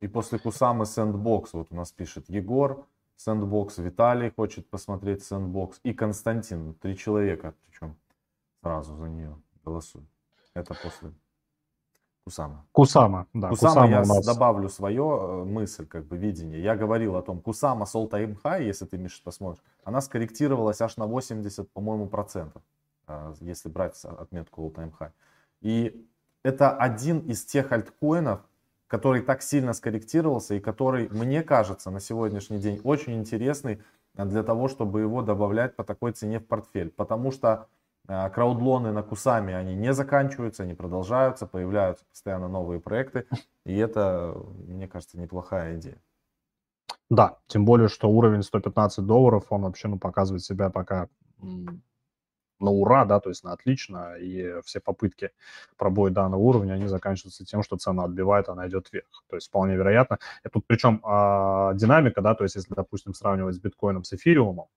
И 0.00 0.08
после 0.08 0.38
Кусамы 0.38 0.84
Sandbox, 0.84 1.48
вот 1.52 1.68
у 1.70 1.74
нас 1.74 1.90
пишет 1.90 2.28
Егор, 2.28 2.86
Sandbox, 3.16 3.78
Виталий 3.78 4.30
хочет 4.30 4.68
посмотреть 4.68 5.24
Sandbox 5.24 5.80
и 5.82 5.92
Константин. 5.92 6.74
Три 6.74 6.96
человека, 6.96 7.54
причем 7.64 7.96
сразу 8.62 8.94
за 8.96 9.08
нее 9.08 9.36
голосуют. 9.64 10.08
Это 10.54 10.74
после 10.74 11.12
Кусама. 12.26 12.66
Кусама, 12.72 13.26
да. 13.34 13.50
Кусама, 13.50 13.74
Кусама 13.74 13.88
я 13.88 13.98
нас... 14.00 14.26
добавлю 14.26 14.68
свое 14.68 15.04
э, 15.04 15.44
мысль, 15.44 15.86
как 15.86 16.06
бы 16.06 16.16
видение. 16.16 16.60
Я 16.60 16.74
говорил 16.74 17.14
о 17.14 17.22
том, 17.22 17.40
Кусама 17.40 17.84
с 17.84 18.10
all-time 18.10 18.36
high, 18.42 18.64
если 18.64 18.84
ты, 18.84 18.98
Миша, 18.98 19.22
посмотришь, 19.22 19.62
она 19.84 20.00
скорректировалась 20.00 20.80
аж 20.80 20.96
на 20.96 21.06
80, 21.06 21.70
по-моему, 21.70 22.08
процентов, 22.08 22.62
э, 23.06 23.34
если 23.42 23.68
брать 23.68 24.04
отметку 24.04 24.66
All 24.66 24.74
Time 24.74 24.92
High. 24.98 25.12
И 25.60 26.04
это 26.42 26.76
один 26.76 27.20
из 27.20 27.44
тех 27.44 27.70
альткоинов, 27.70 28.40
который 28.86 29.22
так 29.22 29.42
сильно 29.42 29.72
скорректировался 29.72 30.54
и 30.54 30.60
который, 30.60 31.08
мне 31.08 31.42
кажется, 31.42 31.90
на 31.90 32.00
сегодняшний 32.00 32.58
день 32.58 32.80
очень 32.84 33.14
интересный 33.14 33.82
для 34.14 34.42
того, 34.42 34.68
чтобы 34.68 35.00
его 35.00 35.22
добавлять 35.22 35.76
по 35.76 35.84
такой 35.84 36.12
цене 36.12 36.38
в 36.38 36.46
портфель. 36.46 36.90
Потому 36.90 37.32
что 37.32 37.68
э, 38.08 38.30
краудлоны 38.30 38.92
на 38.92 39.02
Кусами, 39.02 39.52
они 39.52 39.74
не 39.74 39.92
заканчиваются, 39.92 40.62
они 40.62 40.74
продолжаются, 40.74 41.46
появляются 41.46 42.04
постоянно 42.06 42.48
новые 42.48 42.80
проекты. 42.80 43.26
И 43.64 43.76
это, 43.76 44.36
мне 44.66 44.88
кажется, 44.88 45.18
неплохая 45.18 45.76
идея. 45.76 46.00
Да, 47.10 47.38
тем 47.46 47.64
более, 47.64 47.88
что 47.88 48.08
уровень 48.08 48.42
115 48.42 49.04
долларов, 49.04 49.46
он 49.50 49.62
вообще 49.62 49.88
ну, 49.88 49.98
показывает 49.98 50.42
себя 50.42 50.70
пока 50.70 51.08
на 52.60 52.70
ура, 52.70 53.04
да, 53.04 53.20
то 53.20 53.28
есть 53.28 53.44
на 53.44 53.52
отлично, 53.52 54.16
и 54.16 54.60
все 54.64 54.80
попытки 54.80 55.30
пробоя 55.76 56.10
данного 56.10 56.40
уровня, 56.40 56.74
они 56.74 56.86
заканчиваются 56.86 57.44
тем, 57.44 57.62
что 57.62 57.76
цена 57.76 58.04
отбивает, 58.04 58.48
она 58.48 58.68
идет 58.68 58.88
вверх. 58.92 59.24
То 59.28 59.36
есть 59.36 59.48
вполне 59.48 59.76
вероятно. 59.76 60.18
И 60.44 60.48
тут 60.48 60.66
причем 60.66 61.00
а, 61.04 61.74
динамика, 61.74 62.20
да, 62.22 62.34
то 62.34 62.44
есть 62.44 62.56
если, 62.56 62.74
допустим, 62.74 63.14
сравнивать 63.14 63.56
с 63.56 63.58
биткоином, 63.58 64.04
с 64.04 64.12
эфириумом, 64.12 64.68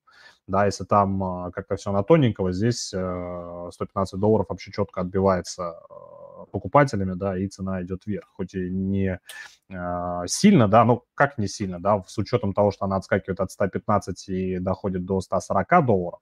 да, 0.46 0.66
если 0.66 0.84
там 0.84 1.22
а, 1.22 1.50
как-то 1.52 1.76
все 1.76 1.92
на 1.92 2.02
тоненького, 2.02 2.52
здесь 2.52 2.92
э, 2.94 3.68
115 3.72 4.18
долларов 4.18 4.46
вообще 4.48 4.72
четко 4.72 5.00
отбивается 5.00 5.70
а, 5.70 6.46
покупателями, 6.50 7.14
да, 7.14 7.38
и 7.38 7.46
цена 7.48 7.82
идет 7.82 8.06
вверх, 8.06 8.28
хоть 8.36 8.54
и 8.54 8.70
не 8.70 9.20
э, 9.68 10.26
сильно, 10.26 10.68
да, 10.68 10.84
ну 10.84 11.04
как 11.14 11.38
не 11.38 11.48
сильно, 11.48 11.80
да, 11.80 12.02
с 12.06 12.18
учетом 12.18 12.52
того, 12.52 12.70
что 12.70 12.84
она 12.84 12.96
отскакивает 12.96 13.40
от 13.40 13.50
115 13.50 14.28
и 14.28 14.58
доходит 14.58 15.04
до 15.04 15.20
140 15.20 15.86
долларов, 15.86 16.20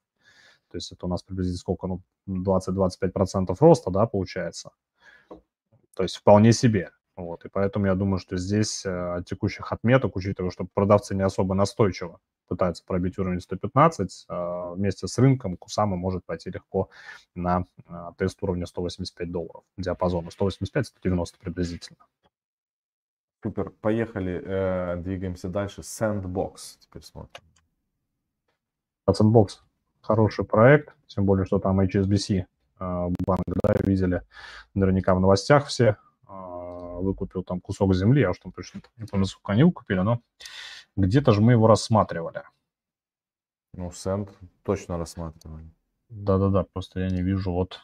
то 0.70 0.76
есть 0.76 0.92
это 0.92 1.06
у 1.06 1.08
нас 1.08 1.22
приблизительно 1.22 1.58
сколько, 1.58 1.86
ну, 1.86 2.02
20-25% 2.28 3.56
роста, 3.60 3.90
да, 3.90 4.06
получается. 4.06 4.70
То 5.94 6.02
есть 6.02 6.16
вполне 6.16 6.52
себе. 6.52 6.90
Вот, 7.18 7.44
и 7.44 7.48
поэтому 7.48 7.86
я 7.86 7.96
думаю, 7.96 8.20
что 8.20 8.36
здесь 8.36 8.86
э, 8.86 9.16
от 9.16 9.26
текущих 9.26 9.72
отметок, 9.72 10.14
учитывая, 10.14 10.52
что 10.52 10.68
продавцы 10.72 11.16
не 11.16 11.22
особо 11.22 11.56
настойчиво 11.56 12.20
пытаются 12.46 12.84
пробить 12.84 13.18
уровень 13.18 13.40
115, 13.40 14.26
э, 14.28 14.72
вместе 14.76 15.08
с 15.08 15.18
рынком 15.18 15.56
Кусама 15.56 15.96
может 15.96 16.24
пойти 16.24 16.50
легко 16.50 16.90
на 17.34 17.66
э, 17.88 18.10
тест 18.18 18.40
уровня 18.40 18.66
185 18.66 19.32
долларов 19.32 19.64
диапазона. 19.76 20.28
185-190 20.28 21.34
приблизительно. 21.40 22.06
Супер, 23.42 23.70
поехали, 23.70 25.00
двигаемся 25.00 25.48
дальше. 25.48 25.80
Sandbox 25.80 26.78
теперь 26.80 27.02
смотрим. 27.02 27.42
Sandbox 29.08 29.58
хороший 30.08 30.46
проект, 30.46 30.94
тем 31.06 31.26
более, 31.26 31.44
что 31.44 31.58
там 31.58 31.80
HSBC 31.80 32.46
а, 32.78 33.08
банк, 33.26 33.42
да, 33.62 33.74
видели 33.84 34.22
наверняка 34.74 35.14
в 35.14 35.20
новостях 35.20 35.66
все, 35.66 35.96
а, 36.26 36.96
выкупил 37.00 37.44
там 37.44 37.60
кусок 37.60 37.94
земли, 37.94 38.22
я 38.22 38.30
уж 38.30 38.38
там 38.38 38.52
точно 38.52 38.80
не 38.96 39.04
помню, 39.04 39.26
сколько 39.26 39.52
они 39.52 39.64
выкупили, 39.64 40.00
но 40.00 40.20
где-то 40.96 41.32
же 41.32 41.42
мы 41.42 41.52
его 41.52 41.66
рассматривали. 41.66 42.42
Ну, 43.74 43.92
Сент 43.92 44.30
точно 44.62 44.96
рассматривали. 44.96 45.70
Да-да-да, 46.08 46.64
просто 46.64 47.00
я 47.00 47.10
не 47.10 47.22
вижу 47.22 47.52
вот 47.52 47.80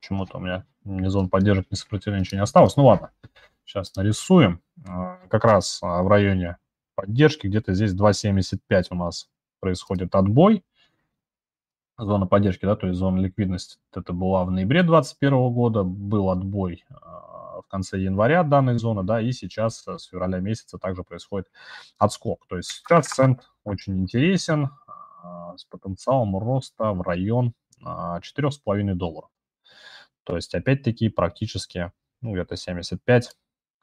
почему-то 0.00 0.38
у 0.38 0.40
меня 0.40 0.66
ни 0.84 1.06
зон 1.08 1.28
поддержек, 1.28 1.70
ни 1.70 1.76
сопротивления 1.76 2.20
ничего 2.20 2.38
не 2.38 2.42
осталось. 2.42 2.76
Ну 2.76 2.86
ладно, 2.86 3.10
сейчас 3.66 3.94
нарисуем. 3.94 4.62
А, 4.88 5.18
как 5.28 5.44
раз 5.44 5.80
а, 5.82 6.02
в 6.02 6.08
районе 6.08 6.56
поддержки 6.94 7.46
где-то 7.46 7.74
здесь 7.74 7.92
2.75 7.92 8.86
у 8.90 8.94
нас 8.94 9.28
происходит 9.60 10.14
отбой. 10.14 10.64
Зона 11.96 12.26
поддержки, 12.26 12.66
да, 12.66 12.76
то 12.76 12.86
есть 12.88 12.98
зона 12.98 13.20
ликвидности. 13.20 13.78
Это 13.94 14.12
была 14.12 14.44
в 14.44 14.50
ноябре 14.50 14.82
2021 14.82 15.52
года, 15.52 15.82
был 15.84 16.30
отбой 16.30 16.84
в 16.90 17.64
конце 17.68 17.98
января 17.98 18.42
данной 18.42 18.78
зоны, 18.78 19.04
да, 19.04 19.20
и 19.20 19.32
сейчас 19.32 19.86
с 19.86 20.04
февраля 20.06 20.40
месяца 20.40 20.78
также 20.78 21.04
происходит 21.04 21.50
отскок. 21.98 22.46
То 22.48 22.56
есть 22.56 22.70
сейчас 22.70 23.06
цент 23.06 23.50
очень 23.64 23.98
интересен, 23.98 24.70
с 25.56 25.64
потенциалом 25.64 26.36
роста 26.36 26.92
в 26.92 27.00
район 27.00 27.54
4,5 27.82 28.94
долларов. 28.94 29.30
То 30.24 30.36
есть, 30.36 30.54
опять-таки, 30.54 31.08
практически, 31.08 31.92
ну, 32.20 32.32
где-то 32.32 32.56
75, 32.56 33.36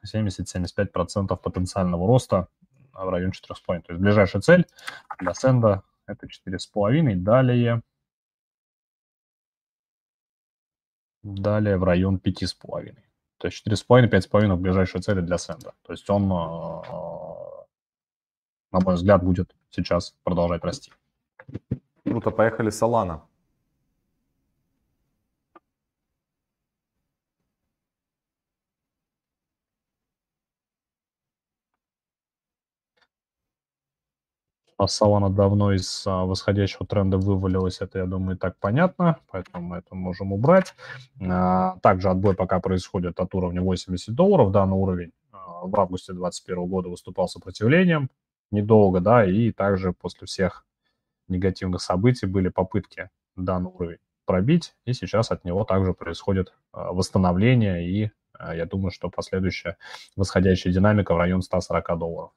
70-75% 0.05 1.35
потенциального 1.37 2.07
роста 2.07 2.47
в 2.93 3.09
районе 3.09 3.31
4,5. 3.31 3.81
То 3.81 3.93
есть, 3.93 4.01
ближайшая 4.01 4.41
цель 4.41 4.67
для 5.19 5.33
сенда 5.33 5.83
это 6.07 6.27
4,5. 6.27 7.15
Далее, 7.15 7.81
далее 11.23 11.77
в 11.77 11.83
район 11.83 12.17
5,5. 12.17 12.95
То 13.37 13.47
есть 13.47 13.67
4,5-5,5 13.67 14.55
ближайшие 14.55 15.01
цели 15.01 15.21
для 15.21 15.37
сенда. 15.37 15.73
То 15.81 15.93
есть 15.93 16.09
он, 16.09 16.27
на 18.71 18.79
мой 18.79 18.93
взгляд, 18.95 19.23
будет 19.23 19.55
сейчас 19.69 20.15
продолжать 20.23 20.63
расти. 20.63 20.91
Круто, 22.05 22.31
поехали 22.31 22.69
Солана. 22.69 23.21
Solana 34.85 35.29
давно 35.29 35.73
из 35.73 36.05
а, 36.05 36.25
восходящего 36.25 36.85
тренда 36.85 37.17
вывалилась, 37.17 37.81
это, 37.81 37.99
я 37.99 38.05
думаю, 38.05 38.35
и 38.35 38.39
так 38.39 38.57
понятно, 38.59 39.17
поэтому 39.31 39.67
мы 39.67 39.77
это 39.77 39.95
можем 39.95 40.33
убрать. 40.33 40.73
А, 41.21 41.77
также 41.81 42.09
отбой 42.09 42.35
пока 42.35 42.59
происходит 42.59 43.19
от 43.19 43.33
уровня 43.35 43.61
80 43.61 44.13
долларов, 44.13 44.51
данный 44.51 44.77
уровень 44.77 45.11
а, 45.31 45.65
в 45.65 45.79
августе 45.79 46.13
2021 46.13 46.65
года 46.67 46.89
выступал 46.89 47.27
сопротивлением 47.27 48.09
недолго, 48.51 48.99
да, 48.99 49.25
и 49.25 49.51
также 49.51 49.93
после 49.93 50.27
всех 50.27 50.65
негативных 51.27 51.81
событий 51.81 52.25
были 52.25 52.49
попытки 52.49 53.09
данный 53.35 53.71
уровень 53.71 53.99
пробить, 54.25 54.75
и 54.85 54.93
сейчас 54.93 55.31
от 55.31 55.43
него 55.45 55.63
также 55.63 55.93
происходит 55.93 56.53
а, 56.71 56.93
восстановление, 56.93 57.89
и 57.89 58.11
а, 58.33 58.55
я 58.55 58.65
думаю, 58.65 58.91
что 58.91 59.09
последующая 59.09 59.77
восходящая 60.15 60.73
динамика 60.73 61.13
в 61.13 61.17
район 61.17 61.41
140 61.41 61.97
долларов. 61.97 62.31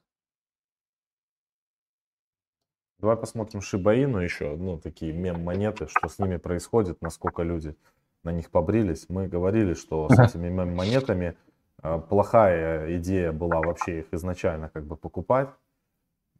Давай 3.05 3.19
посмотрим 3.19 3.61
Шибаину 3.61 4.17
еще, 4.17 4.57
ну, 4.57 4.79
такие 4.79 5.13
мем-монеты, 5.13 5.89
что 5.89 6.09
с 6.09 6.19
ними 6.19 6.39
происходит, 6.39 7.03
насколько 7.03 7.43
люди 7.43 7.77
на 8.23 8.33
них 8.33 8.51
побрились. 8.51 9.11
Мы 9.11 9.29
говорили, 9.29 9.75
что 9.75 10.09
с 10.09 10.19
этими 10.19 10.49
мем-монетами 10.49 11.37
э, 11.83 12.01
плохая 12.09 12.97
идея 12.97 13.33
была 13.33 13.61
вообще 13.61 13.99
их 13.99 14.07
изначально 14.15 14.71
как 14.71 14.87
бы 14.87 14.97
покупать. 14.97 15.51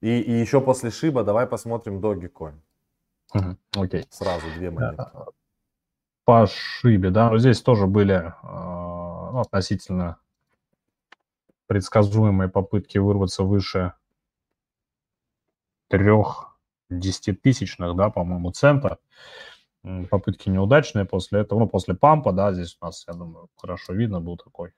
И, 0.01 0.19
и 0.23 0.33
еще 0.33 0.63
после 0.63 0.89
Шиба 0.89 1.23
давай 1.23 1.47
посмотрим 1.47 1.99
Dogecoin. 1.99 2.55
Окей. 3.77 4.01
Okay. 4.01 4.07
Сразу 4.09 4.47
две 4.57 4.71
монеты. 4.71 5.05
По 6.25 6.47
Шибе, 6.47 7.11
да, 7.11 7.29
но 7.29 7.37
здесь 7.37 7.61
тоже 7.61 7.87
были 7.87 8.15
э, 8.15 8.33
ну, 8.43 9.39
относительно 9.39 10.17
предсказуемые 11.67 12.49
попытки 12.49 12.97
вырваться 12.97 13.45
выше 13.45 13.93
трех 15.89 16.54
десятитысячных, 16.91 17.97
да, 17.97 18.11
по-моему, 18.11 18.51
цента. 18.53 18.99
Попытки 20.11 20.49
неудачные 20.49 21.05
после 21.05 21.41
этого, 21.41 21.59
ну, 21.61 21.69
после 21.69 21.95
пампа, 21.95 22.33
да, 22.33 22.53
здесь 22.55 22.79
у 22.81 22.87
нас, 22.87 23.05
я 23.07 23.15
думаю, 23.15 23.49
хорошо 23.57 23.93
видно 23.93 24.21
был 24.21 24.39
такой 24.39 24.73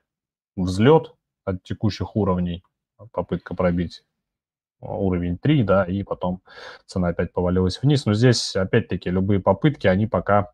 взлет 0.57 1.15
от 1.45 1.63
текущих 1.63 2.17
уровней, 2.17 2.65
попытка 3.13 3.55
пробить 3.55 4.05
уровень 4.81 5.39
3, 5.39 5.63
да, 5.63 5.85
и 5.85 6.03
потом 6.03 6.43
цена 6.87 7.09
опять 7.09 7.33
повалилась 7.33 7.81
вниз. 7.81 8.05
Но 8.05 8.15
здесь, 8.15 8.57
опять-таки, 8.57 9.11
любые 9.11 9.41
попытки, 9.41 9.87
они 9.87 10.07
пока... 10.07 10.53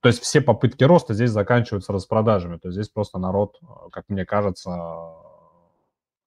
То 0.00 0.08
есть 0.08 0.22
все 0.22 0.40
попытки 0.40 0.84
роста 0.84 1.14
здесь 1.14 1.30
заканчиваются 1.30 1.92
распродажами. 1.92 2.58
То 2.58 2.68
есть 2.68 2.76
здесь 2.76 2.88
просто 2.88 3.18
народ, 3.18 3.58
как 3.90 4.04
мне 4.08 4.24
кажется, 4.24 5.14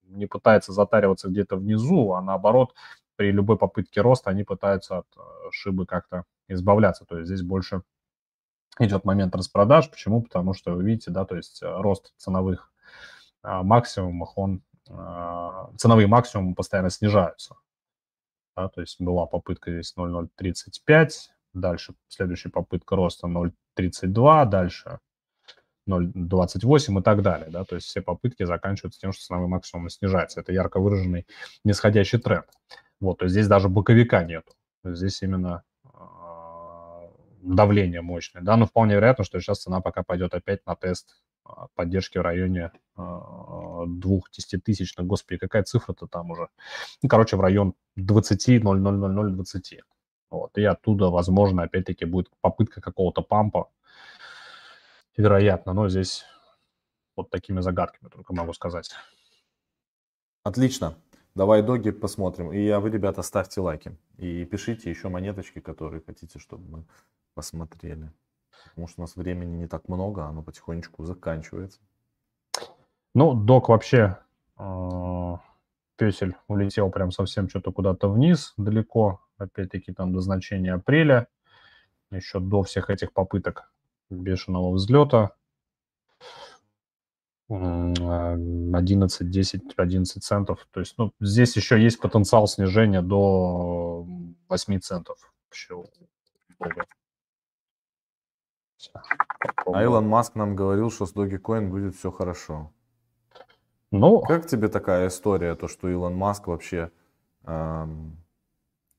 не 0.03 0.25
пытается 0.25 0.73
затариваться 0.73 1.29
где-то 1.29 1.57
внизу, 1.57 2.13
а 2.13 2.21
наоборот 2.21 2.73
при 3.17 3.31
любой 3.31 3.57
попытке 3.57 4.01
роста 4.01 4.29
они 4.29 4.43
пытаются 4.43 4.99
от 4.99 5.07
э, 5.17 5.19
шибы 5.51 5.85
как-то 5.85 6.23
избавляться. 6.47 7.05
То 7.05 7.17
есть 7.17 7.27
здесь 7.27 7.41
больше 7.41 7.83
идет 8.79 9.03
момент 9.03 9.35
распродаж. 9.35 9.89
Почему? 9.89 10.21
Потому 10.21 10.53
что 10.53 10.73
вы 10.73 10.83
видите, 10.83 11.11
да, 11.11 11.25
то 11.25 11.35
есть 11.35 11.61
э, 11.61 11.81
рост 11.81 12.13
ценовых 12.17 12.71
а, 13.41 13.63
максимумов, 13.63 14.31
он, 14.35 14.61
а, 14.89 15.71
ценовые 15.77 16.07
максимумы 16.07 16.55
постоянно 16.55 16.89
снижаются. 16.89 17.55
Да, 18.55 18.69
то 18.69 18.81
есть 18.81 18.99
была 18.99 19.25
попытка 19.25 19.71
здесь 19.71 19.93
0,035, 19.95 21.31
дальше 21.53 21.93
следующая 22.07 22.49
попытка 22.49 22.95
роста 22.95 23.27
0,32, 23.27 24.45
дальше 24.45 24.99
0,28 25.87 26.99
и 26.99 27.03
так 27.03 27.21
далее. 27.21 27.49
Да? 27.49 27.63
То 27.63 27.75
есть 27.75 27.87
все 27.87 28.01
попытки 28.01 28.43
заканчиваются 28.43 28.99
тем, 28.99 29.13
что 29.13 29.23
ценовой 29.23 29.47
максимум 29.47 29.89
снижается. 29.89 30.41
Это 30.41 30.51
ярко 30.51 30.79
выраженный 30.79 31.25
нисходящий 31.63 32.19
тренд. 32.19 32.47
Вот, 32.99 33.19
то 33.19 33.25
есть 33.25 33.33
здесь 33.33 33.47
даже 33.47 33.69
боковика 33.69 34.23
нету. 34.23 34.53
Здесь 34.83 35.21
именно 35.21 35.63
а, 35.83 37.09
давление 37.41 38.01
мощное, 38.01 38.41
да, 38.41 38.57
но 38.57 38.65
вполне 38.65 38.95
вероятно, 38.95 39.23
что 39.23 39.39
сейчас 39.39 39.61
цена 39.61 39.81
пока 39.81 40.03
пойдет 40.03 40.33
опять 40.33 40.65
на 40.65 40.75
тест 40.75 41.21
а, 41.43 41.67
поддержки 41.75 42.17
в 42.17 42.21
районе 42.21 42.71
а, 42.95 43.85
двух 43.87 44.31
десятитысячных. 44.31 45.05
Господи, 45.05 45.39
какая 45.39 45.63
цифра-то 45.63 46.07
там 46.07 46.31
уже? 46.31 46.47
Ну, 47.01 47.09
короче, 47.09 47.37
в 47.37 47.41
район 47.41 47.73
20, 47.95 48.63
0, 48.63 48.79
0, 48.79 48.97
0, 48.97 49.11
0, 49.11 49.31
20. 49.33 49.81
Вот, 50.29 50.57
и 50.57 50.63
оттуда, 50.63 51.09
возможно, 51.09 51.63
опять-таки 51.63 52.05
будет 52.05 52.29
попытка 52.41 52.81
какого-то 52.81 53.21
пампа, 53.21 53.69
вероятно, 55.15 55.73
но 55.73 55.87
здесь 55.87 56.25
вот 57.15 57.29
такими 57.29 57.61
загадками 57.61 58.09
только 58.09 58.33
могу 58.33 58.53
сказать. 58.53 58.91
Отлично. 60.43 60.95
Давай 61.37 61.61
доги 61.61 61.91
посмотрим. 61.91 62.51
И 62.51 62.67
а 62.69 62.79
вы, 62.79 62.89
ребята, 62.89 63.21
ставьте 63.21 63.61
лайки. 63.61 63.95
И 64.17 64.43
пишите 64.45 64.89
еще 64.89 65.09
монеточки, 65.09 65.59
которые 65.59 66.01
хотите, 66.03 66.39
чтобы 66.39 66.67
мы 66.67 66.83
посмотрели. 67.35 68.11
Потому 68.69 68.87
что 68.87 69.01
у 69.01 69.03
нас 69.03 69.15
времени 69.15 69.55
не 69.55 69.67
так 69.67 69.87
много, 69.87 70.25
оно 70.25 70.41
потихонечку 70.41 71.05
заканчивается. 71.05 71.79
Ну, 73.13 73.35
док 73.35 73.69
вообще 73.69 74.17
э, 74.57 75.35
песель 75.95 76.35
улетел 76.47 76.89
прям 76.89 77.11
совсем 77.11 77.49
что-то 77.49 77.71
куда-то 77.71 78.09
вниз, 78.09 78.55
далеко. 78.57 79.21
Опять-таки 79.37 79.93
там 79.93 80.13
до 80.13 80.21
значения 80.21 80.73
апреля. 80.73 81.27
Еще 82.09 82.39
до 82.39 82.63
всех 82.63 82.89
этих 82.89 83.13
попыток 83.13 83.71
бешеного 84.09 84.73
взлета. 84.73 85.35
11, 87.49 89.29
10, 89.29 89.73
11 89.77 90.23
центов. 90.23 90.67
То 90.71 90.79
есть, 90.81 90.95
ну, 90.97 91.13
здесь 91.19 91.55
еще 91.55 91.81
есть 91.81 91.99
потенциал 91.99 92.47
снижения 92.47 93.01
до 93.01 94.05
8 94.49 94.79
центов. 94.79 95.17
Вообще, 95.45 95.83
а 99.65 99.83
Илон 99.83 100.07
Маск 100.07 100.35
нам 100.35 100.55
говорил, 100.55 100.91
что 100.91 101.05
с 101.05 101.13
Dogecoin 101.13 101.69
будет 101.69 101.95
все 101.95 102.11
хорошо. 102.11 102.71
Ну, 103.91 104.21
как 104.21 104.45
тебе 104.47 104.67
такая 104.67 105.07
история, 105.07 105.55
то, 105.55 105.67
что 105.67 105.89
Илон 105.89 106.15
Маск 106.15 106.47
вообще 106.47 106.91
эм, 107.43 108.17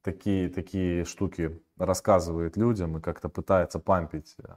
такие, 0.03 0.49
такие 0.49 1.05
штуки 1.05 1.61
рассказывает 1.77 2.57
людям 2.57 2.97
и 2.97 3.01
как-то 3.01 3.29
пытается 3.29 3.79
пампить 3.79 4.35
э, 4.43 4.49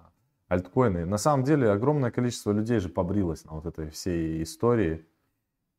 альткоины. 0.51 1.05
На 1.05 1.17
самом 1.17 1.45
деле 1.45 1.71
огромное 1.71 2.11
количество 2.11 2.51
людей 2.51 2.79
же 2.79 2.89
побрилось 2.89 3.45
на 3.45 3.53
вот 3.53 3.65
этой 3.65 3.89
всей 3.89 4.43
истории, 4.43 5.05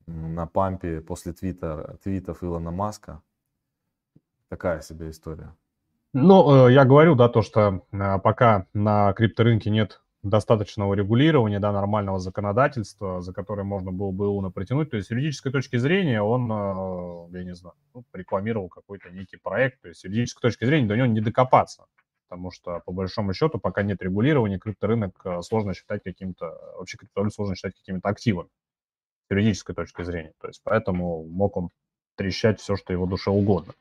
на 0.06 0.46
пампе 0.46 1.00
после 1.00 1.32
твиттер, 1.32 1.98
твитов 2.02 2.42
Илона 2.42 2.70
Маска. 2.70 3.22
Такая 4.48 4.80
себе 4.80 5.10
история. 5.10 5.54
Ну, 6.14 6.66
э, 6.68 6.72
я 6.72 6.84
говорю, 6.84 7.14
да, 7.14 7.28
то, 7.28 7.42
что 7.42 7.82
э, 7.92 8.18
пока 8.18 8.66
на 8.72 9.12
крипторынке 9.12 9.70
нет 9.70 10.00
достаточного 10.22 10.94
регулирования, 10.94 11.58
да, 11.58 11.72
нормального 11.72 12.18
законодательства, 12.18 13.20
за 13.20 13.32
которое 13.32 13.64
можно 13.64 13.92
было 13.92 14.10
бы 14.10 14.28
УНА 14.28 14.50
протянуть. 14.50 14.90
То 14.90 14.96
есть 14.96 15.08
с 15.08 15.10
юридической 15.10 15.52
точки 15.52 15.76
зрения 15.76 16.22
он, 16.22 16.50
э, 16.50 17.38
я 17.38 17.44
не 17.44 17.54
знаю, 17.54 17.74
ну, 17.94 18.04
рекламировал 18.14 18.68
какой-то 18.68 19.10
некий 19.10 19.36
проект. 19.36 19.82
То 19.82 19.88
есть 19.88 20.00
с 20.00 20.04
юридической 20.04 20.40
точки 20.40 20.64
зрения 20.64 20.88
до 20.88 20.96
него 20.96 21.06
не 21.06 21.20
докопаться 21.20 21.84
потому 22.32 22.50
что, 22.50 22.80
по 22.86 22.92
большому 22.92 23.34
счету, 23.34 23.58
пока 23.58 23.82
нет 23.82 24.02
регулирования, 24.02 24.58
крипторынок 24.58 25.20
э, 25.26 25.42
сложно 25.42 25.74
считать 25.74 26.02
каким-то, 26.02 26.46
вообще 26.78 26.96
криптовалюту 26.96 27.34
сложно 27.34 27.56
считать 27.56 27.74
какими-то 27.74 28.08
активами 28.08 28.48
с 29.28 29.30
юридической 29.30 29.74
точки 29.74 30.02
зрения. 30.02 30.32
То 30.40 30.48
есть 30.48 30.62
поэтому 30.64 31.26
мог 31.28 31.58
он 31.58 31.68
трещать 32.16 32.58
все, 32.58 32.76
что 32.76 32.94
его 32.94 33.04
душе 33.04 33.30
угодно. 33.30 33.74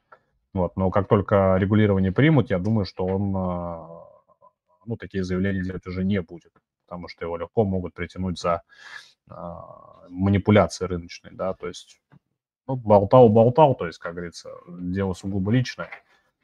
Вот. 0.53 0.75
Но 0.75 0.91
как 0.91 1.07
только 1.07 1.55
регулирование 1.57 2.11
примут, 2.11 2.49
я 2.49 2.59
думаю, 2.59 2.83
что 2.83 3.05
он 3.05 3.33
э, 3.33 4.45
ну, 4.85 4.97
такие 4.97 5.23
заявления 5.23 5.63
делать 5.63 5.87
уже 5.87 6.03
не 6.03 6.21
будет, 6.21 6.51
потому 6.85 7.07
что 7.07 7.23
его 7.23 7.37
легко 7.37 7.63
могут 7.63 7.93
притянуть 7.93 8.37
за 8.37 8.63
э, 9.29 9.33
манипуляции 10.09 10.83
рыночные, 10.83 11.31
да, 11.31 11.53
то 11.53 11.69
есть 11.69 12.01
ну, 12.67 12.75
болтал-болтал, 12.75 13.75
то 13.75 13.87
есть, 13.87 13.99
как 13.99 14.15
говорится, 14.15 14.49
дело 14.67 15.13
сугубо 15.13 15.51
личное. 15.51 15.89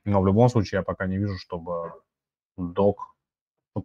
Но 0.07 0.21
в 0.21 0.25
любом 0.25 0.47
случае 0.49 0.79
я 0.79 0.83
пока 0.83 1.05
не 1.05 1.17
вижу, 1.17 1.37
чтобы 1.37 1.91
док 2.57 3.13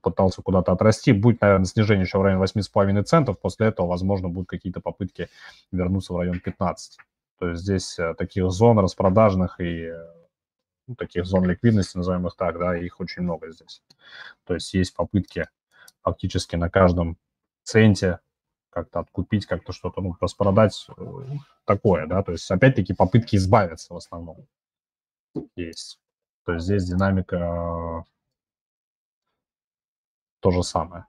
пытался 0.03 0.41
куда-то 0.41 0.73
отрасти. 0.73 1.13
Будет, 1.13 1.41
наверное, 1.41 1.67
снижение 1.67 2.05
еще 2.05 2.19
в 2.19 2.23
районе 2.23 2.43
8,5 2.43 3.03
центов. 3.03 3.41
После 3.41 3.67
этого, 3.67 3.89
возможно, 3.89 4.29
будут 4.29 4.49
какие-то 4.49 4.81
попытки 4.81 5.29
вернуться 5.73 6.15
в 6.15 6.19
район 6.19 6.41
15. 6.41 6.99
То 7.39 7.49
есть 7.49 7.63
здесь 7.63 7.99
э, 7.99 8.15
таких 8.15 8.51
зон 8.51 8.79
распродажных 8.79 9.61
и 9.61 9.87
э, 9.87 10.13
ну, 10.87 10.95
таких 10.95 11.27
зон 11.27 11.45
ликвидности, 11.45 11.97
назовем 11.97 12.27
их 12.29 12.37
так, 12.37 12.57
да, 12.59 12.77
их 12.77 13.01
очень 13.01 13.23
много 13.23 13.51
здесь. 13.51 13.83
То 14.45 14.55
есть 14.55 14.73
есть 14.75 14.95
попытки 14.95 15.49
фактически 16.03 16.55
на 16.55 16.71
каждом 16.71 17.19
центе 17.65 18.21
как-то 18.71 19.01
откупить, 19.01 19.47
как-то 19.47 19.73
что-то, 19.73 20.01
ну, 20.01 20.17
распродать 20.21 20.87
э, 20.97 21.03
такое, 21.65 22.07
да, 22.07 22.23
то 22.23 22.33
есть 22.33 22.49
опять-таки 22.51 22.95
попытки 22.95 23.37
избавиться 23.37 23.93
в 23.93 23.97
основном 23.97 24.47
есть. 25.57 25.99
То 26.45 26.53
есть 26.53 26.65
здесь 26.65 26.85
динамика 26.85 28.05
то 30.41 30.51
же 30.51 30.63
самое. 30.63 31.07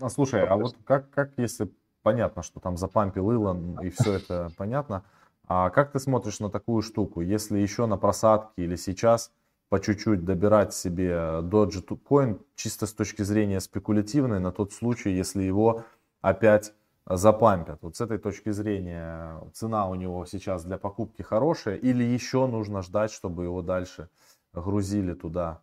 А, 0.00 0.08
слушай, 0.08 0.46
а 0.46 0.56
вот 0.56 0.76
как, 0.84 1.10
как 1.10 1.32
если 1.36 1.70
понятно, 2.02 2.42
что 2.42 2.60
там 2.60 2.76
запампил 2.76 3.30
Илон 3.32 3.78
и 3.80 3.90
все 3.90 4.14
это 4.14 4.50
понятно, 4.56 5.04
а 5.46 5.70
как 5.70 5.92
ты 5.92 5.98
смотришь 5.98 6.40
на 6.40 6.48
такую 6.48 6.82
штуку, 6.82 7.20
если 7.20 7.58
еще 7.58 7.86
на 7.86 7.96
просадке 7.96 8.62
или 8.64 8.76
сейчас 8.76 9.32
по 9.68 9.80
чуть-чуть 9.80 10.24
добирать 10.24 10.74
себе 10.74 11.40
Dogecoin 11.42 12.40
чисто 12.54 12.86
с 12.86 12.92
точки 12.92 13.22
зрения 13.22 13.60
спекулятивной 13.60 14.38
на 14.38 14.52
тот 14.52 14.72
случай, 14.72 15.10
если 15.10 15.42
его 15.42 15.84
опять 16.20 16.72
запампят. 17.06 17.78
Вот 17.82 17.96
с 17.96 18.00
этой 18.00 18.18
точки 18.18 18.50
зрения 18.50 19.40
цена 19.52 19.88
у 19.88 19.94
него 19.94 20.24
сейчас 20.26 20.64
для 20.64 20.78
покупки 20.78 21.22
хорошая 21.22 21.76
или 21.76 22.04
еще 22.04 22.46
нужно 22.46 22.82
ждать, 22.82 23.10
чтобы 23.10 23.44
его 23.44 23.62
дальше 23.62 24.08
грузили 24.52 25.14
туда, 25.14 25.62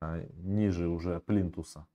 а, 0.00 0.20
ниже 0.36 0.88
уже 0.88 1.20
плинтуса? 1.20 1.86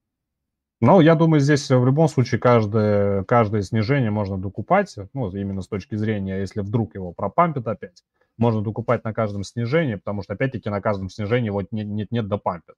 Ну, 0.80 1.00
я 1.00 1.16
думаю, 1.16 1.40
здесь 1.40 1.70
в 1.70 1.86
любом 1.86 2.08
случае 2.08 2.40
каждое, 2.40 3.24
каждое 3.26 3.62
снижение 3.62 4.10
можно 4.10 4.38
докупать, 4.38 4.96
ну, 5.14 5.30
именно 5.30 5.62
с 5.62 5.68
точки 5.68 5.96
зрения, 5.96 6.40
если 6.40 6.62
вдруг 6.62 6.96
его 6.96 7.14
пропампят 7.14 7.68
опять, 7.68 8.04
можно 8.38 8.62
докупать 8.62 9.04
на 9.04 9.14
каждом 9.14 9.44
снижении, 9.44 9.96
потому 9.96 10.24
что, 10.24 10.34
опять-таки, 10.34 10.70
на 10.70 10.82
каждом 10.82 11.10
снижении 11.10 11.52
вот 11.52 11.68
нет-нет 11.72 12.28
допампят 12.28 12.76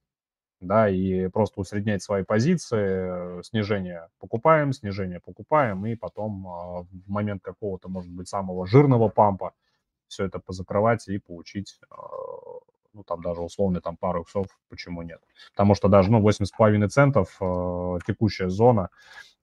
да, 0.60 0.88
и 0.88 1.28
просто 1.28 1.60
усреднять 1.60 2.02
свои 2.02 2.24
позиции, 2.24 3.42
снижение 3.42 4.08
покупаем, 4.18 4.72
снижение 4.72 5.20
покупаем, 5.20 5.84
и 5.86 5.94
потом 5.94 6.46
а, 6.46 6.82
в 6.82 6.88
момент 7.06 7.42
какого-то, 7.42 7.88
может 7.88 8.10
быть, 8.10 8.28
самого 8.28 8.66
жирного 8.66 9.08
пампа 9.08 9.52
все 10.08 10.24
это 10.24 10.38
позакрывать 10.38 11.06
и 11.08 11.18
получить, 11.18 11.78
а, 11.90 11.96
ну, 12.94 13.04
там 13.04 13.20
даже 13.20 13.42
условно 13.42 13.80
там 13.80 13.96
пару 13.96 14.22
иксов, 14.22 14.46
почему 14.68 15.02
нет. 15.02 15.20
Потому 15.50 15.74
что 15.74 15.88
даже, 15.88 16.10
ну, 16.10 16.20
8,5 16.26 16.88
центов 16.88 17.36
а, 17.40 17.98
текущая 18.06 18.48
зона 18.48 18.88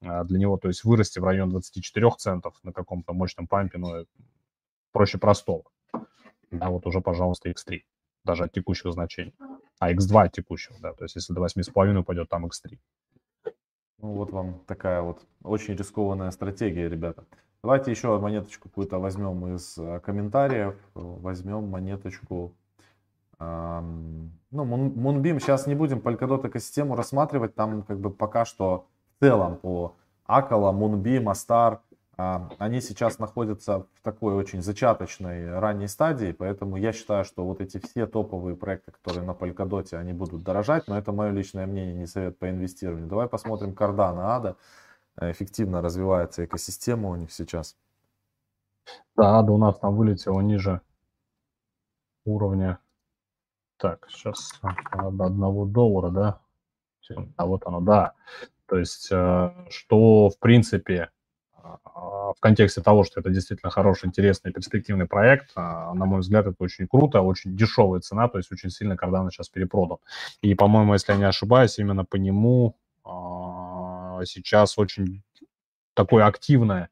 для 0.01 0.39
него, 0.39 0.57
то 0.57 0.67
есть 0.67 0.83
вырасти 0.83 1.19
в 1.19 1.23
район 1.23 1.51
24 1.51 2.09
центов 2.17 2.55
на 2.63 2.73
каком-то 2.73 3.13
мощном 3.13 3.47
пампе, 3.47 3.77
ну, 3.77 4.05
проще 4.91 5.19
простого. 5.19 5.65
Да, 6.49 6.69
вот 6.69 6.87
уже, 6.87 7.01
пожалуйста, 7.01 7.49
X3, 7.51 7.81
даже 8.23 8.45
от 8.45 8.51
текущих 8.51 8.91
значений 8.93 9.35
а 9.81 9.91
x2 9.91 10.29
текущего, 10.29 10.77
да, 10.79 10.93
то 10.93 11.05
есть 11.05 11.15
если 11.15 11.33
до 11.33 11.43
8,5 11.43 11.97
упадет, 11.97 12.29
там 12.29 12.45
x3. 12.45 12.77
Ну 13.97 14.13
вот 14.13 14.31
вам 14.31 14.59
такая 14.67 15.01
вот 15.01 15.25
очень 15.43 15.75
рискованная 15.75 16.29
стратегия, 16.29 16.87
ребята. 16.87 17.25
Давайте 17.63 17.89
еще 17.89 18.19
монеточку 18.19 18.69
какую-то 18.69 18.99
возьмем 18.99 19.55
из 19.55 19.77
э, 19.79 19.99
комментариев. 20.01 20.75
Возьмем 20.93 21.67
монеточку. 21.67 22.55
Ну, 23.41 24.65
Moonbeam 24.65 25.39
сейчас 25.39 25.65
не 25.65 25.75
будем 25.75 25.99
Polkadot 25.99 26.47
экосистему 26.47 26.95
рассматривать. 26.95 27.55
Там 27.55 27.83
как 27.83 27.99
бы 27.99 28.11
пока 28.11 28.45
что 28.45 28.87
в 29.17 29.23
целом 29.23 29.57
по 29.57 29.95
Акала, 30.25 30.71
Moonbeam, 30.71 31.23
Astar 31.23 31.79
они 32.57 32.81
сейчас 32.81 33.19
находятся 33.19 33.87
в 33.95 34.01
такой 34.03 34.35
очень 34.35 34.61
зачаточной 34.61 35.57
ранней 35.57 35.87
стадии, 35.87 36.33
поэтому 36.33 36.77
я 36.77 36.91
считаю, 36.93 37.25
что 37.25 37.43
вот 37.45 37.61
эти 37.61 37.79
все 37.79 38.05
топовые 38.05 38.55
проекты, 38.55 38.91
которые 38.91 39.25
на 39.25 39.31
Polkadot, 39.31 39.91
они 39.95 40.13
будут 40.13 40.43
дорожать, 40.43 40.87
но 40.87 40.97
это 40.97 41.11
мое 41.11 41.31
личное 41.31 41.65
мнение, 41.65 41.95
не 41.95 42.05
совет 42.05 42.37
по 42.37 42.49
инвестированию. 42.49 43.07
Давай 43.07 43.27
посмотрим 43.27 43.71
Cardano, 43.71 44.21
Ада. 44.21 44.55
Эффективно 45.19 45.81
развивается 45.81 46.45
экосистема 46.45 47.09
у 47.09 47.15
них 47.15 47.31
сейчас. 47.31 47.75
Да, 49.15 49.39
Ада 49.39 49.51
у 49.51 49.57
нас 49.57 49.79
там 49.79 49.95
вылетела 49.95 50.41
ниже 50.41 50.81
уровня. 52.25 52.79
Так, 53.81 54.07
сейчас 54.09 54.61
до 54.61 55.25
одного 55.25 55.65
доллара, 55.65 56.11
да? 56.11 56.41
А 57.35 57.45
вот 57.45 57.65
оно, 57.65 57.81
да. 57.81 58.13
То 58.67 58.77
есть, 58.77 59.09
э, 59.11 59.51
что 59.69 60.29
в 60.29 60.39
принципе 60.39 61.09
в 61.93 62.39
контексте 62.39 62.81
того, 62.81 63.03
что 63.03 63.19
это 63.19 63.29
действительно 63.29 63.69
хороший, 63.69 64.07
интересный, 64.07 64.51
перспективный 64.51 65.05
проект, 65.05 65.51
а, 65.55 65.93
на 65.93 66.05
мой 66.05 66.21
взгляд, 66.21 66.47
это 66.47 66.55
очень 66.59 66.87
круто, 66.87 67.21
очень 67.21 67.55
дешевая 67.55 67.99
цена, 67.99 68.27
то 68.27 68.37
есть 68.37 68.51
очень 68.51 68.69
сильно 68.69 68.93
Cardano 68.93 69.29
сейчас 69.29 69.49
перепродан. 69.49 69.97
И, 70.41 70.55
по-моему, 70.55 70.93
если 70.93 71.11
я 71.11 71.17
не 71.17 71.25
ошибаюсь, 71.25 71.77
именно 71.77 72.05
по 72.05 72.15
нему 72.15 72.77
а, 73.03 74.21
сейчас 74.25 74.77
очень 74.77 75.23
такой 75.93 76.23
активный, 76.23 76.87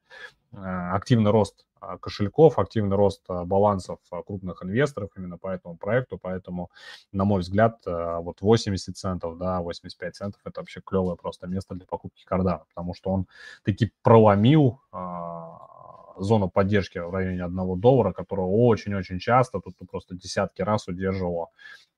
а, 0.52 0.94
активный 0.94 1.30
рост 1.30 1.66
а, 1.69 1.69
кошельков, 2.00 2.58
активный 2.58 2.96
рост 2.96 3.22
а, 3.28 3.44
балансов 3.44 3.98
а, 4.10 4.22
крупных 4.22 4.62
инвесторов 4.62 5.10
именно 5.16 5.38
по 5.38 5.48
этому 5.48 5.76
проекту, 5.76 6.18
поэтому, 6.18 6.70
на 7.12 7.24
мой 7.24 7.40
взгляд, 7.40 7.80
вот 7.84 8.40
80 8.40 8.96
центов, 8.96 9.38
да, 9.38 9.60
85 9.60 10.14
центов 10.14 10.40
это 10.44 10.60
вообще 10.60 10.80
клевое 10.80 11.16
просто 11.16 11.46
место 11.46 11.74
для 11.74 11.86
покупки 11.86 12.24
Cardano, 12.28 12.62
потому 12.68 12.94
что 12.94 13.10
он 13.10 13.26
таки 13.64 13.92
проломил 14.02 14.80
зону 16.16 16.50
поддержки 16.50 16.98
в 16.98 17.10
районе 17.10 17.44
1 17.44 17.80
доллара, 17.80 18.12
которая 18.12 18.46
очень-очень 18.46 19.18
часто, 19.18 19.60
тут 19.60 19.76
просто 19.90 20.14
десятки 20.14 20.62
раз 20.62 20.88
удерживала 20.88 21.48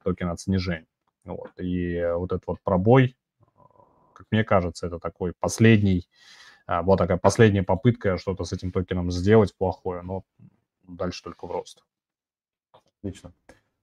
токен 0.04 0.28
от 0.28 0.40
снижения. 0.40 0.86
Вот. 1.24 1.50
И 1.58 2.02
вот 2.14 2.32
этот 2.32 2.46
вот 2.46 2.60
пробой, 2.62 3.16
как 4.12 4.26
мне 4.30 4.44
кажется, 4.44 4.86
это 4.86 4.98
такой 4.98 5.32
последний 5.38 6.08
а, 6.08 6.41
была 6.80 6.96
такая 6.96 7.18
последняя 7.18 7.62
попытка 7.62 8.16
что-то 8.16 8.44
с 8.44 8.52
этим 8.52 8.72
токеном 8.72 9.11
сделать 9.11 9.54
плохое, 9.54 10.00
но 10.00 10.24
дальше 10.88 11.22
только 11.22 11.46
в 11.46 11.50
рост. 11.50 11.85
Отлично. 12.98 13.32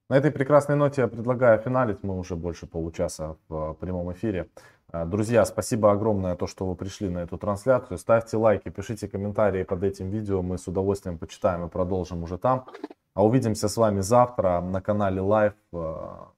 На 0.08 0.16
этой 0.16 0.32
прекрасной 0.32 0.74
ноте 0.74 1.02
я 1.02 1.08
предлагаю 1.08 1.60
финалить. 1.60 2.02
Мы 2.02 2.18
уже 2.18 2.34
больше 2.34 2.66
получаса 2.66 3.36
в 3.48 3.74
прямом 3.74 4.12
эфире. 4.12 4.48
А, 4.92 5.04
друзья, 5.04 5.44
спасибо 5.44 5.92
огромное, 5.92 6.34
то, 6.34 6.48
что 6.48 6.66
вы 6.66 6.74
пришли 6.74 7.08
на 7.08 7.18
эту 7.18 7.38
трансляцию. 7.38 7.96
Ставьте 7.96 8.36
лайки, 8.36 8.70
пишите 8.70 9.06
комментарии 9.06 9.62
под 9.62 9.84
этим 9.84 10.10
видео. 10.10 10.42
Мы 10.42 10.58
с 10.58 10.66
удовольствием 10.66 11.16
почитаем 11.16 11.64
и 11.64 11.68
продолжим 11.68 12.24
уже 12.24 12.38
там. 12.38 12.66
А 13.14 13.24
увидимся 13.24 13.68
с 13.68 13.76
вами 13.76 14.00
завтра 14.00 14.60
на 14.60 14.80
канале 14.80 15.20
Live. 15.20 15.54
А, 15.72 16.32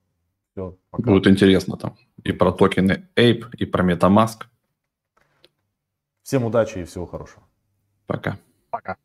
Все, 0.51 0.77
пока. 0.91 1.09
Будет 1.09 1.25
интересно 1.25 1.75
там. 1.75 1.95
И 2.23 2.31
про 2.31 2.51
токены 2.51 3.07
Ape, 3.15 3.55
и 3.57 3.65
про 3.65 3.83
MetaMask. 3.83 4.43
Всем 6.23 6.45
удачи 6.45 6.79
и 6.79 6.85
всего 6.85 7.05
хорошего. 7.05 7.43
Пока. 8.07 8.37
Пока. 8.69 8.97